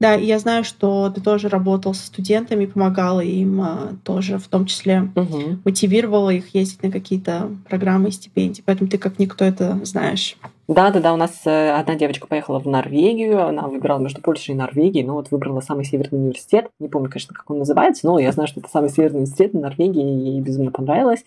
Да, 0.00 0.14
и 0.14 0.24
я 0.24 0.38
знаю, 0.38 0.64
что 0.64 1.10
ты 1.14 1.20
тоже 1.20 1.48
работал 1.48 1.92
со 1.92 2.06
студентами, 2.06 2.64
помогала 2.64 3.20
им 3.20 3.60
а, 3.60 3.92
тоже, 4.02 4.38
в 4.38 4.48
том 4.48 4.64
числе 4.64 5.10
угу. 5.14 5.58
мотивировала 5.64 6.30
их 6.30 6.54
ездить 6.54 6.82
на 6.82 6.90
какие-то 6.90 7.50
программы 7.68 8.08
и 8.08 8.12
стипендии. 8.12 8.62
Поэтому 8.64 8.88
ты 8.88 8.96
как 8.96 9.18
никто 9.18 9.44
это 9.44 9.78
знаешь. 9.84 10.38
Да, 10.70 10.92
да, 10.92 11.00
да. 11.00 11.12
У 11.12 11.16
нас 11.16 11.32
э, 11.46 11.72
одна 11.72 11.96
девочка 11.96 12.28
поехала 12.28 12.60
в 12.60 12.66
Норвегию. 12.66 13.44
Она 13.44 13.66
выбирала 13.66 13.98
между 13.98 14.22
Польшей 14.22 14.54
и 14.54 14.56
Норвегией. 14.56 15.04
Ну 15.04 15.14
вот 15.14 15.32
выбрала 15.32 15.60
самый 15.60 15.84
северный 15.84 16.20
университет. 16.20 16.70
Не 16.78 16.86
помню, 16.86 17.10
конечно, 17.10 17.34
как 17.34 17.50
он 17.50 17.58
называется, 17.58 18.06
но 18.06 18.20
я 18.20 18.30
знаю, 18.30 18.46
что 18.46 18.60
это 18.60 18.68
самый 18.70 18.88
северный 18.88 19.22
университет 19.22 19.52
в 19.52 19.58
Норвегии. 19.58 20.00
И 20.00 20.30
ей 20.30 20.40
безумно 20.40 20.70
понравилось. 20.70 21.24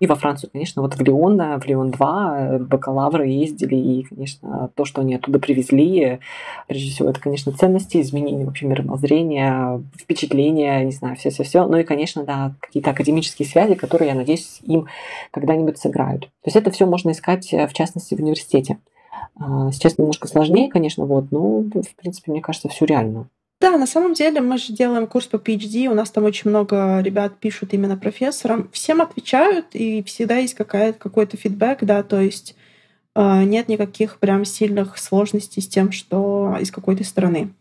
И 0.00 0.08
во 0.08 0.16
Францию, 0.16 0.50
конечно, 0.50 0.82
вот 0.82 0.94
в 0.94 1.00
Лион, 1.02 1.38
в 1.60 1.66
Лион 1.66 1.92
2 1.92 2.38
э, 2.40 2.58
бакалавры 2.58 3.28
ездили. 3.28 3.76
И, 3.76 4.02
конечно, 4.02 4.70
то, 4.74 4.84
что 4.84 5.02
они 5.02 5.14
оттуда 5.14 5.38
привезли, 5.38 6.18
прежде 6.66 6.90
всего, 6.90 7.10
это, 7.10 7.20
конечно, 7.20 7.52
ценности, 7.52 8.00
изменения 8.00 8.44
вообще 8.44 8.66
мировоззрения, 8.66 9.84
впечатления, 10.00 10.84
не 10.84 10.90
знаю, 10.90 11.14
все-все-все. 11.14 11.64
Ну 11.64 11.76
и, 11.76 11.84
конечно, 11.84 12.24
да, 12.24 12.56
какие-то 12.58 12.90
академические 12.90 13.46
связи, 13.46 13.76
которые, 13.76 14.08
я 14.08 14.16
надеюсь, 14.16 14.58
им 14.64 14.88
когда-нибудь 15.30 15.78
сыграют. 15.78 16.22
То 16.22 16.46
есть 16.46 16.56
это 16.56 16.72
все 16.72 16.86
можно 16.86 17.12
искать, 17.12 17.52
э, 17.52 17.68
в 17.68 17.72
частности, 17.72 18.16
в 18.16 18.18
университете. 18.18 18.78
А, 19.36 19.70
сейчас 19.72 19.98
немножко 19.98 20.28
сложнее, 20.28 20.70
конечно, 20.70 21.04
вот, 21.04 21.30
но, 21.30 21.60
в 21.60 21.94
принципе, 21.96 22.30
мне 22.32 22.40
кажется, 22.40 22.68
все 22.68 22.84
реально. 22.84 23.28
Да, 23.60 23.76
на 23.76 23.86
самом 23.86 24.14
деле 24.14 24.40
мы 24.40 24.56
же 24.56 24.72
делаем 24.72 25.06
курс 25.06 25.26
по 25.26 25.36
PhD, 25.36 25.86
у 25.88 25.94
нас 25.94 26.10
там 26.10 26.24
очень 26.24 26.48
много 26.48 27.00
ребят 27.00 27.36
пишут 27.38 27.74
именно 27.74 27.98
профессорам. 27.98 28.70
Всем 28.72 29.02
отвечают, 29.02 29.66
и 29.74 30.02
всегда 30.02 30.38
есть 30.38 30.54
какая-то, 30.54 30.98
какой-то 30.98 31.36
фидбэк, 31.36 31.84
да, 31.84 32.02
то 32.02 32.20
есть 32.20 32.56
э, 33.14 33.42
нет 33.44 33.68
никаких 33.68 34.18
прям 34.18 34.46
сильных 34.46 34.96
сложностей 34.96 35.60
с 35.60 35.68
тем, 35.68 35.92
что 35.92 36.56
из 36.58 36.70
какой-то 36.70 37.04
страны. 37.04 37.52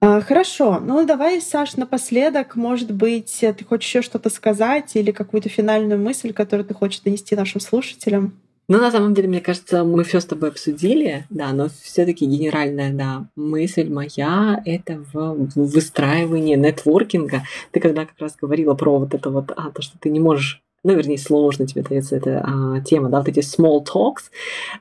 Э, 0.00 0.20
хорошо, 0.20 0.80
ну 0.80 1.06
давай, 1.06 1.40
Саш, 1.40 1.76
напоследок, 1.76 2.56
может 2.56 2.90
быть, 2.90 3.38
ты 3.38 3.64
хочешь 3.64 3.88
еще 3.88 4.02
что-то 4.02 4.30
сказать 4.30 4.96
или 4.96 5.12
какую-то 5.12 5.48
финальную 5.48 6.00
мысль, 6.00 6.32
которую 6.32 6.66
ты 6.66 6.74
хочешь 6.74 7.00
донести 7.00 7.36
нашим 7.36 7.60
слушателям? 7.60 8.34
Ну, 8.68 8.78
на 8.78 8.90
самом 8.90 9.14
деле, 9.14 9.28
мне 9.28 9.40
кажется, 9.40 9.84
мы 9.84 10.02
все 10.02 10.18
с 10.18 10.24
тобой 10.24 10.48
обсудили, 10.48 11.24
да, 11.30 11.52
но 11.52 11.68
все-таки 11.82 12.26
генеральная, 12.26 12.92
да, 12.92 13.28
мысль 13.36 13.88
моя 13.88 14.60
это 14.64 15.04
в 15.12 15.48
выстраивании 15.54 16.56
нетворкинга. 16.56 17.42
Ты 17.70 17.78
когда 17.78 18.04
как 18.06 18.18
раз 18.18 18.34
говорила 18.34 18.74
про 18.74 18.98
вот 18.98 19.14
это 19.14 19.30
вот, 19.30 19.52
а, 19.56 19.70
то, 19.70 19.82
что 19.82 19.96
ты 19.98 20.10
не 20.10 20.18
можешь 20.18 20.62
ну, 20.86 20.94
вернее, 20.94 21.18
сложно 21.18 21.66
тебе 21.66 21.82
дается 21.82 22.14
эта 22.14 22.44
а, 22.46 22.80
тема, 22.80 23.08
да, 23.08 23.18
вот 23.18 23.26
эти 23.26 23.40
small 23.40 23.84
talks. 23.84 24.30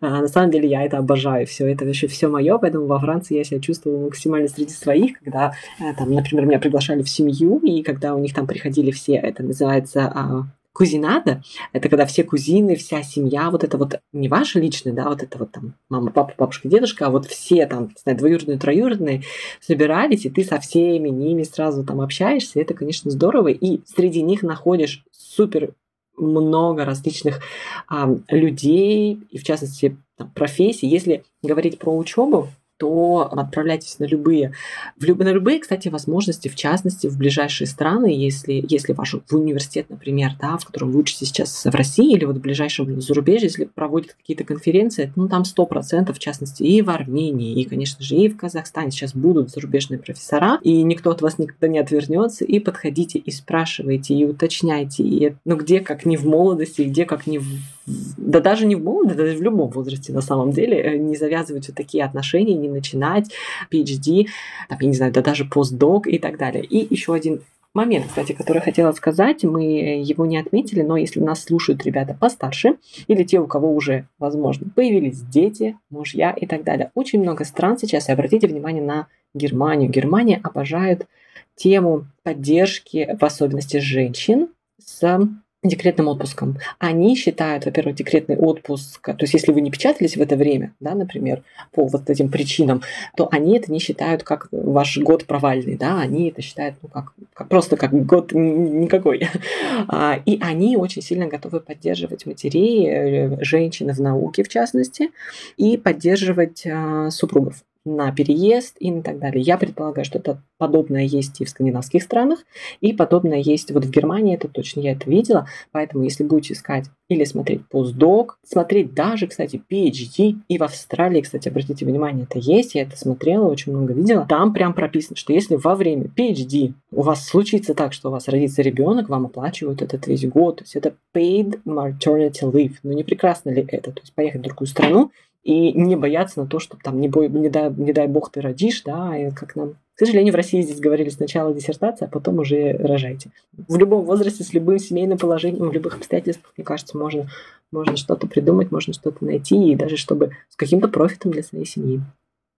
А, 0.01 0.21
на 0.21 0.27
самом 0.27 0.51
деле 0.51 0.69
я 0.69 0.83
это 0.83 0.99
обожаю, 0.99 1.47
все 1.47 1.65
это 1.67 1.83
вообще 1.83 2.05
все 2.05 2.27
мое, 2.27 2.59
поэтому 2.59 2.85
во 2.85 2.99
Франции 2.99 3.37
я 3.37 3.43
себя 3.43 3.59
чувствовала 3.59 4.05
максимально 4.05 4.47
среди 4.47 4.71
своих, 4.71 5.17
когда, 5.19 5.55
а, 5.79 5.95
там, 5.95 6.13
например, 6.13 6.45
меня 6.45 6.59
приглашали 6.59 7.01
в 7.01 7.09
семью, 7.09 7.59
и 7.63 7.81
когда 7.81 8.13
у 8.13 8.19
них 8.19 8.35
там 8.35 8.45
приходили 8.45 8.91
все, 8.91 9.13
это 9.15 9.41
называется 9.41 10.11
а, 10.13 10.43
кузинада– 10.75 11.41
это 11.73 11.87
когда 11.87 12.05
все 12.05 12.25
кузины, 12.25 12.75
вся 12.75 13.01
семья, 13.01 13.49
вот 13.49 13.63
это 13.63 13.77
вот 13.77 14.01
не 14.11 14.27
ваша 14.27 14.59
личная, 14.59 14.91
да, 14.91 15.07
вот 15.07 15.23
это 15.23 15.37
вот 15.37 15.51
там 15.53 15.73
мама, 15.89 16.11
папа, 16.11 16.33
бабушка, 16.37 16.67
дедушка, 16.67 17.07
а 17.07 17.09
вот 17.09 17.25
все 17.25 17.65
там, 17.65 17.85
не 17.85 18.01
знаю, 18.03 18.17
двоюродные, 18.17 18.59
троюродные 18.59 19.23
собирались, 19.61 20.25
и 20.25 20.29
ты 20.29 20.43
со 20.43 20.59
всеми 20.59 21.07
ними 21.07 21.43
сразу 21.43 21.85
там 21.85 22.01
общаешься, 22.01 22.59
это, 22.59 22.73
конечно, 22.73 23.09
здорово, 23.09 23.47
и 23.47 23.79
среди 23.85 24.21
них 24.21 24.43
находишь 24.43 25.05
супер 25.11 25.71
много 26.17 26.83
различных 26.83 27.39
а, 27.87 28.13
людей, 28.29 29.19
и 29.31 29.37
в 29.37 29.43
частности 29.43 29.97
там, 30.17 30.29
профессий. 30.31 30.87
Если 30.87 31.23
говорить 31.41 31.79
про 31.79 31.95
учебу, 31.95 32.49
то 32.77 33.29
отправляйтесь 33.31 33.99
на 33.99 34.05
любые, 34.05 34.53
в 34.97 35.03
люб, 35.03 35.19
на 35.19 35.31
любые, 35.31 35.59
кстати, 35.59 35.87
возможности, 35.87 36.47
в 36.47 36.55
частности, 36.55 37.07
в 37.07 37.17
ближайшие 37.17 37.67
страны, 37.67 38.07
если, 38.07 38.63
если 38.67 38.93
ваш 38.93 39.13
в 39.13 39.35
университет, 39.35 39.87
например, 39.89 40.31
да, 40.39 40.57
в 40.57 40.65
котором 40.65 40.91
вы 40.91 40.99
учитесь 40.99 41.29
сейчас 41.29 41.65
в 41.65 41.73
России 41.73 42.13
или 42.13 42.25
вот 42.25 42.37
в 42.37 42.41
ближайшем 42.41 43.01
зарубежье, 43.01 43.47
если 43.47 43.65
проводят 43.65 44.13
какие-то 44.13 44.43
конференции, 44.43 45.13
ну, 45.15 45.27
там 45.27 45.43
100%, 45.43 46.11
в 46.11 46.19
частности, 46.19 46.63
и 46.63 46.81
в 46.81 46.89
Армении, 46.89 47.59
и, 47.59 47.65
конечно 47.65 48.03
же, 48.03 48.15
и 48.15 48.29
в 48.29 48.37
Казахстане 48.37 48.91
сейчас 48.91 49.13
будут 49.13 49.51
зарубежные 49.51 49.99
профессора, 49.99 50.59
и 50.61 50.83
никто 50.83 51.11
от 51.11 51.21
вас 51.21 51.37
никогда 51.37 51.67
не 51.67 51.79
отвернется, 51.79 52.45
и 52.45 52.59
подходите, 52.59 53.19
и 53.19 53.31
спрашивайте, 53.31 54.13
и 54.13 54.25
уточняйте, 54.25 55.03
и, 55.03 55.35
ну, 55.45 55.55
где 55.55 55.79
как 55.79 56.05
не 56.05 56.17
в 56.17 56.25
молодости, 56.25 56.81
где 56.81 57.05
как 57.05 57.27
не 57.27 57.39
в 57.39 57.47
да 57.85 58.39
даже 58.39 58.65
не 58.65 58.75
в 58.75 58.83
молодости, 58.83 59.17
даже 59.17 59.37
в 59.37 59.41
любом 59.41 59.69
возрасте 59.69 60.11
на 60.11 60.21
самом 60.21 60.51
деле, 60.51 60.81
э, 60.81 60.97
не 60.97 61.15
завязывать 61.15 61.67
вот 61.67 61.77
такие 61.77 62.03
отношения, 62.03 62.55
не 62.55 62.69
начинать 62.69 63.31
PhD, 63.71 64.27
там, 64.69 64.77
я 64.81 64.87
не 64.87 64.95
знаю, 64.95 65.13
да 65.13 65.21
даже 65.21 65.45
постдок 65.45 66.07
и 66.07 66.17
так 66.17 66.37
далее. 66.37 66.63
И 66.63 66.93
еще 66.93 67.13
один 67.13 67.41
момент, 67.73 68.07
кстати, 68.07 68.31
который 68.31 68.61
хотела 68.61 68.91
сказать, 68.93 69.43
мы 69.43 69.63
его 70.03 70.25
не 70.25 70.37
отметили, 70.37 70.81
но 70.81 70.97
если 70.97 71.19
нас 71.19 71.43
слушают 71.43 71.85
ребята 71.85 72.17
постарше 72.19 72.77
или 73.07 73.23
те, 73.23 73.39
у 73.39 73.47
кого 73.47 73.75
уже, 73.75 74.07
возможно, 74.17 74.67
появились 74.73 75.21
дети, 75.21 75.77
мужья 75.89 76.31
и 76.31 76.47
так 76.47 76.63
далее. 76.63 76.91
Очень 76.95 77.21
много 77.21 77.43
стран 77.43 77.77
сейчас, 77.77 78.09
и 78.09 78.11
обратите 78.11 78.47
внимание 78.47 78.81
на 78.81 79.07
Германию. 79.33 79.91
Германия 79.91 80.39
обожает 80.41 81.07
тему 81.55 82.07
поддержки, 82.23 83.15
в 83.19 83.23
особенности 83.23 83.77
женщин, 83.77 84.47
с 84.79 85.19
декретным 85.67 86.07
отпуском. 86.07 86.57
Они 86.79 87.15
считают, 87.15 87.65
во-первых, 87.65 87.95
декретный 87.95 88.37
отпуск, 88.37 89.01
то 89.01 89.17
есть 89.19 89.33
если 89.33 89.51
вы 89.51 89.61
не 89.61 89.71
печатались 89.71 90.17
в 90.17 90.21
это 90.21 90.35
время, 90.35 90.73
да, 90.79 90.95
например, 90.95 91.43
по 91.71 91.85
вот 91.85 92.09
этим 92.09 92.29
причинам, 92.29 92.81
то 93.15 93.27
они 93.31 93.57
это 93.57 93.71
не 93.71 93.79
считают 93.79 94.23
как 94.23 94.47
ваш 94.51 94.97
год 94.97 95.25
провальный, 95.25 95.77
да, 95.77 95.99
они 95.99 96.29
это 96.29 96.41
считают 96.41 96.75
ну, 96.81 96.89
как, 96.89 97.13
как 97.33 97.49
просто 97.49 97.77
как 97.77 97.91
год 98.05 98.31
никакой. 98.31 99.27
А, 99.87 100.19
и 100.25 100.39
они 100.41 100.77
очень 100.77 101.01
сильно 101.01 101.27
готовы 101.27 101.59
поддерживать 101.59 102.25
матерей, 102.25 102.87
э, 102.87 103.37
женщин 103.43 103.91
в 103.91 103.99
науке 103.99 104.43
в 104.43 104.49
частности, 104.49 105.11
и 105.57 105.77
поддерживать 105.77 106.65
а, 106.65 107.09
супругов 107.11 107.63
на 107.85 108.11
переезд 108.11 108.75
и 108.79 109.01
так 109.01 109.19
далее. 109.19 109.41
Я 109.41 109.57
предполагаю, 109.57 110.05
что 110.05 110.17
это 110.17 110.41
подобное 110.57 111.03
есть 111.03 111.39
и 111.39 111.45
в 111.45 111.49
скандинавских 111.49 112.01
странах, 112.01 112.39
и 112.81 112.93
подобное 112.93 113.39
есть 113.39 113.71
вот 113.71 113.85
в 113.85 113.91
Германии, 113.91 114.35
это 114.35 114.47
точно 114.47 114.81
я 114.81 114.93
это 114.93 115.09
видела, 115.09 115.47
поэтому 115.71 116.03
если 116.03 116.23
будете 116.23 116.53
искать 116.53 116.85
или 117.07 117.23
смотреть 117.23 117.67
постдок, 117.67 118.39
смотреть 118.43 118.93
даже, 118.93 119.27
кстати, 119.27 119.61
PhD, 119.69 120.37
и 120.47 120.57
в 120.57 120.63
Австралии, 120.63 121.21
кстати, 121.21 121.49
обратите 121.49 121.85
внимание, 121.85 122.25
это 122.29 122.39
есть, 122.39 122.75
я 122.75 122.81
это 122.81 122.97
смотрела, 122.97 123.47
очень 123.47 123.73
много 123.73 123.93
видела, 123.93 124.25
там 124.27 124.53
прям 124.53 124.73
прописано, 124.73 125.15
что 125.15 125.33
если 125.33 125.55
во 125.55 125.75
время 125.75 126.09
PhD 126.17 126.73
у 126.91 127.01
вас 127.01 127.25
случится 127.25 127.75
так, 127.75 127.93
что 127.93 128.09
у 128.09 128.11
вас 128.11 128.27
родится 128.27 128.61
ребенок, 128.61 129.09
вам 129.09 129.27
оплачивают 129.27 129.81
этот 129.81 130.07
весь 130.07 130.27
год, 130.27 130.57
то 130.57 130.63
есть 130.63 130.75
это 130.75 130.95
paid 131.13 131.59
maternity 131.65 132.51
leave, 132.51 132.75
ну 132.83 132.93
не 132.93 133.03
прекрасно 133.03 133.51
ли 133.51 133.65
это, 133.67 133.91
то 133.91 134.01
есть 134.01 134.13
поехать 134.13 134.41
в 134.41 134.43
другую 134.45 134.67
страну 134.67 135.11
и 135.43 135.73
не 135.73 135.95
бояться 135.95 136.41
на 136.41 136.47
то, 136.47 136.59
что 136.59 136.75
там 136.83 136.99
не, 136.99 137.07
бой, 137.07 137.29
не, 137.29 137.49
дай, 137.49 137.71
не 137.71 137.93
дай 137.93 138.07
бог 138.07 138.31
ты 138.31 138.41
родишь, 138.41 138.81
да, 138.81 139.15
и 139.15 139.29
как 139.31 139.55
нам 139.55 139.75
к 139.95 139.99
сожалению, 139.99 140.33
в 140.33 140.35
России 140.35 140.61
здесь 140.61 140.79
говорили 140.79 141.09
сначала 141.09 141.53
диссертация, 141.53 142.07
а 142.07 142.11
потом 142.11 142.39
уже 142.39 142.73
рожайте. 142.73 143.31
В 143.53 143.77
любом 143.77 144.03
возрасте, 144.03 144.43
с 144.43 144.53
любым 144.53 144.77
семейным 144.77 145.17
положением, 145.17 145.69
в 145.69 145.73
любых 145.73 145.95
обстоятельствах, 145.95 146.51
мне 146.57 146.65
кажется, 146.65 146.97
можно, 146.97 147.27
можно 147.71 147.95
что-то 147.95 148.27
придумать, 148.27 148.71
можно 148.71 148.93
что-то 148.93 149.23
найти, 149.23 149.71
и 149.71 149.75
даже 149.75 149.95
чтобы 149.95 150.31
с 150.49 150.57
каким-то 150.57 150.89
профитом 150.89 151.31
для 151.31 151.43
своей 151.43 151.65
семьи. 151.65 152.01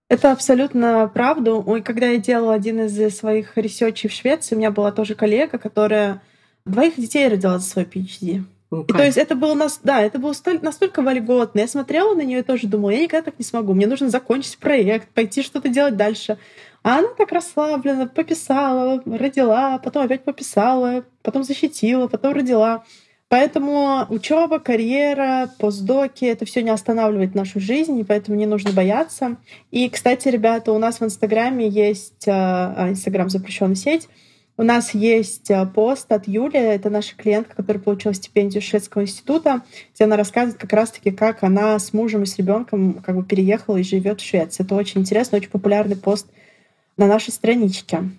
Это 0.09 0.31
абсолютно 0.31 1.11
правда. 1.13 1.53
Ой, 1.53 1.83
когда 1.83 2.07
я 2.07 2.17
делала 2.17 2.55
один 2.55 2.81
из 2.81 3.15
своих 3.15 3.55
research 3.55 3.98
ей 3.98 4.09
в 4.09 4.13
Швеции, 4.13 4.55
у 4.55 4.57
меня 4.57 4.71
была 4.71 4.91
тоже 4.91 5.13
коллега, 5.13 5.59
которая 5.59 6.23
двоих 6.65 6.95
детей 6.95 7.27
родила 7.27 7.59
за 7.59 7.65
свой 7.65 7.85
PhD. 7.85 8.43
Ну, 8.69 8.83
и, 8.83 8.87
то 8.87 9.03
есть 9.03 9.17
это 9.17 9.35
было 9.35 9.53
нас, 9.53 9.79
да, 9.83 10.01
это 10.01 10.19
было 10.19 10.33
столь, 10.33 10.59
настолько 10.61 11.01
вольготно. 11.01 11.59
Я 11.59 11.67
смотрела 11.67 12.13
на 12.15 12.21
нее 12.21 12.39
и 12.39 12.43
тоже 12.43 12.67
думала, 12.67 12.89
я 12.89 13.01
никогда 13.03 13.23
так 13.23 13.39
не 13.39 13.45
смогу. 13.45 13.73
Мне 13.73 13.87
нужно 13.87 14.09
закончить 14.09 14.57
проект, 14.57 15.07
пойти 15.09 15.41
что-то 15.41 15.69
делать 15.69 15.95
дальше. 15.95 16.37
А 16.87 16.99
она 16.99 17.09
так 17.17 17.33
расслабленно 17.33 18.07
пописала, 18.07 19.01
родила, 19.05 19.77
потом 19.77 20.05
опять 20.05 20.23
пописала, 20.23 21.03
потом 21.21 21.43
защитила, 21.43 22.07
потом 22.07 22.31
родила. 22.31 22.85
Поэтому 23.27 24.05
учеба, 24.07 24.59
карьера, 24.59 25.51
постдоки— 25.59 26.23
это 26.25 26.45
все 26.45 26.63
не 26.63 26.69
останавливает 26.69 27.35
нашу 27.35 27.59
жизнь, 27.59 27.99
и 27.99 28.05
поэтому 28.05 28.37
не 28.37 28.45
нужно 28.45 28.71
бояться. 28.71 29.35
И, 29.69 29.89
кстати, 29.89 30.29
ребята, 30.29 30.71
у 30.71 30.77
нас 30.77 31.01
в 31.01 31.03
Инстаграме 31.03 31.67
есть 31.67 32.25
а, 32.25 32.73
а, 32.77 32.89
Инстаграм 32.89 33.29
запрещенная 33.29 33.75
сеть, 33.75 34.07
у 34.55 34.63
нас 34.63 34.95
есть 34.95 35.51
э, 35.51 35.67
пост 35.67 36.11
от 36.11 36.27
Юли, 36.27 36.57
это 36.57 36.89
наша 36.89 37.15
клиентка, 37.15 37.57
которая 37.57 37.83
получила 37.83 38.13
стипендию 38.13 38.61
шведского 38.61 39.03
института, 39.03 39.61
где 39.93 40.05
она 40.05 40.17
рассказывает 40.17 40.59
как 40.59 40.73
раз-таки, 40.73 41.11
как 41.11 41.43
она 41.43 41.77
с 41.77 41.93
мужем 41.93 42.23
и 42.23 42.25
с 42.25 42.37
ребенком 42.37 42.95
как 43.05 43.15
бы 43.17 43.23
переехала 43.23 43.77
и 43.77 43.83
живет 43.83 44.19
в 44.19 44.25
Швеции. 44.25 44.63
Это 44.63 44.73
очень 44.73 45.01
интересно, 45.01 45.37
очень 45.37 45.51
популярный 45.51 45.95
пост 45.95 46.27
на 46.97 47.07
нашей 47.07 47.31
страничке. 47.31 48.09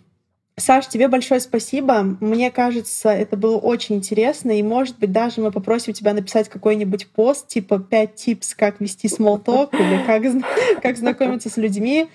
Саш, 0.57 0.89
тебе 0.89 1.07
большое 1.07 1.41
спасибо. 1.41 2.03
Мне 2.21 2.51
кажется, 2.51 3.11
это 3.11 3.37
было 3.37 3.59
очень 3.59 3.97
интересно. 3.97 4.59
И, 4.59 4.63
может 4.63 4.99
быть, 4.99 5.13
даже 5.13 5.41
мы 5.41 5.53
попросим 5.53 5.93
тебя 5.93 6.15
написать 6.15 6.49
какой-нибудь 6.49 7.09
пост, 7.09 7.47
типа 7.47 7.79
5 7.79 8.15
типс, 8.15 8.55
как 8.55 8.81
вести 8.81 9.07
talk 9.07 9.71
или 9.73 10.05
как, 10.05 10.83
как 10.83 10.97
знакомиться 10.97 11.49
с 11.49 11.57
людьми. 11.57 12.09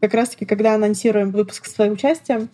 Как 0.00 0.14
раз-таки, 0.14 0.46
когда 0.46 0.74
анонсируем 0.74 1.32
выпуск 1.32 1.66
с 1.66 1.74
твоим 1.74 1.94
участием. 1.94 2.48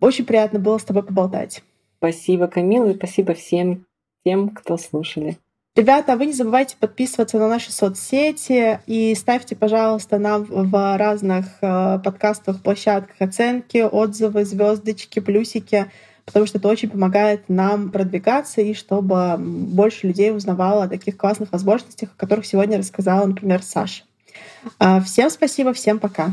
Очень 0.00 0.26
приятно 0.26 0.60
было 0.60 0.78
с 0.78 0.84
тобой 0.84 1.02
поболтать. 1.02 1.62
Спасибо, 1.98 2.46
Камила, 2.46 2.90
и 2.90 2.94
спасибо 2.94 3.34
всем 3.34 3.84
тем, 4.24 4.50
кто 4.50 4.76
слушали. 4.76 5.38
Ребята, 5.78 6.16
вы 6.16 6.26
не 6.26 6.32
забывайте 6.32 6.74
подписываться 6.76 7.38
на 7.38 7.46
наши 7.46 7.70
соцсети 7.70 8.80
и 8.88 9.14
ставьте, 9.14 9.54
пожалуйста, 9.54 10.18
нам 10.18 10.42
в 10.42 10.98
разных 10.98 11.46
э, 11.60 12.00
подкастовых 12.04 12.64
площадках 12.64 13.14
оценки, 13.20 13.86
отзывы, 13.88 14.44
звездочки, 14.44 15.20
плюсики, 15.20 15.88
потому 16.24 16.46
что 16.46 16.58
это 16.58 16.66
очень 16.66 16.90
помогает 16.90 17.48
нам 17.48 17.92
продвигаться 17.92 18.60
и 18.60 18.74
чтобы 18.74 19.36
больше 19.38 20.08
людей 20.08 20.34
узнавало 20.34 20.82
о 20.82 20.88
таких 20.88 21.16
классных 21.16 21.52
возможностях, 21.52 22.08
о 22.10 22.20
которых 22.20 22.44
сегодня 22.44 22.76
рассказала, 22.76 23.24
например, 23.24 23.62
Саша. 23.62 24.02
Э, 24.80 25.00
всем 25.00 25.30
спасибо, 25.30 25.72
всем 25.72 26.00
пока. 26.00 26.32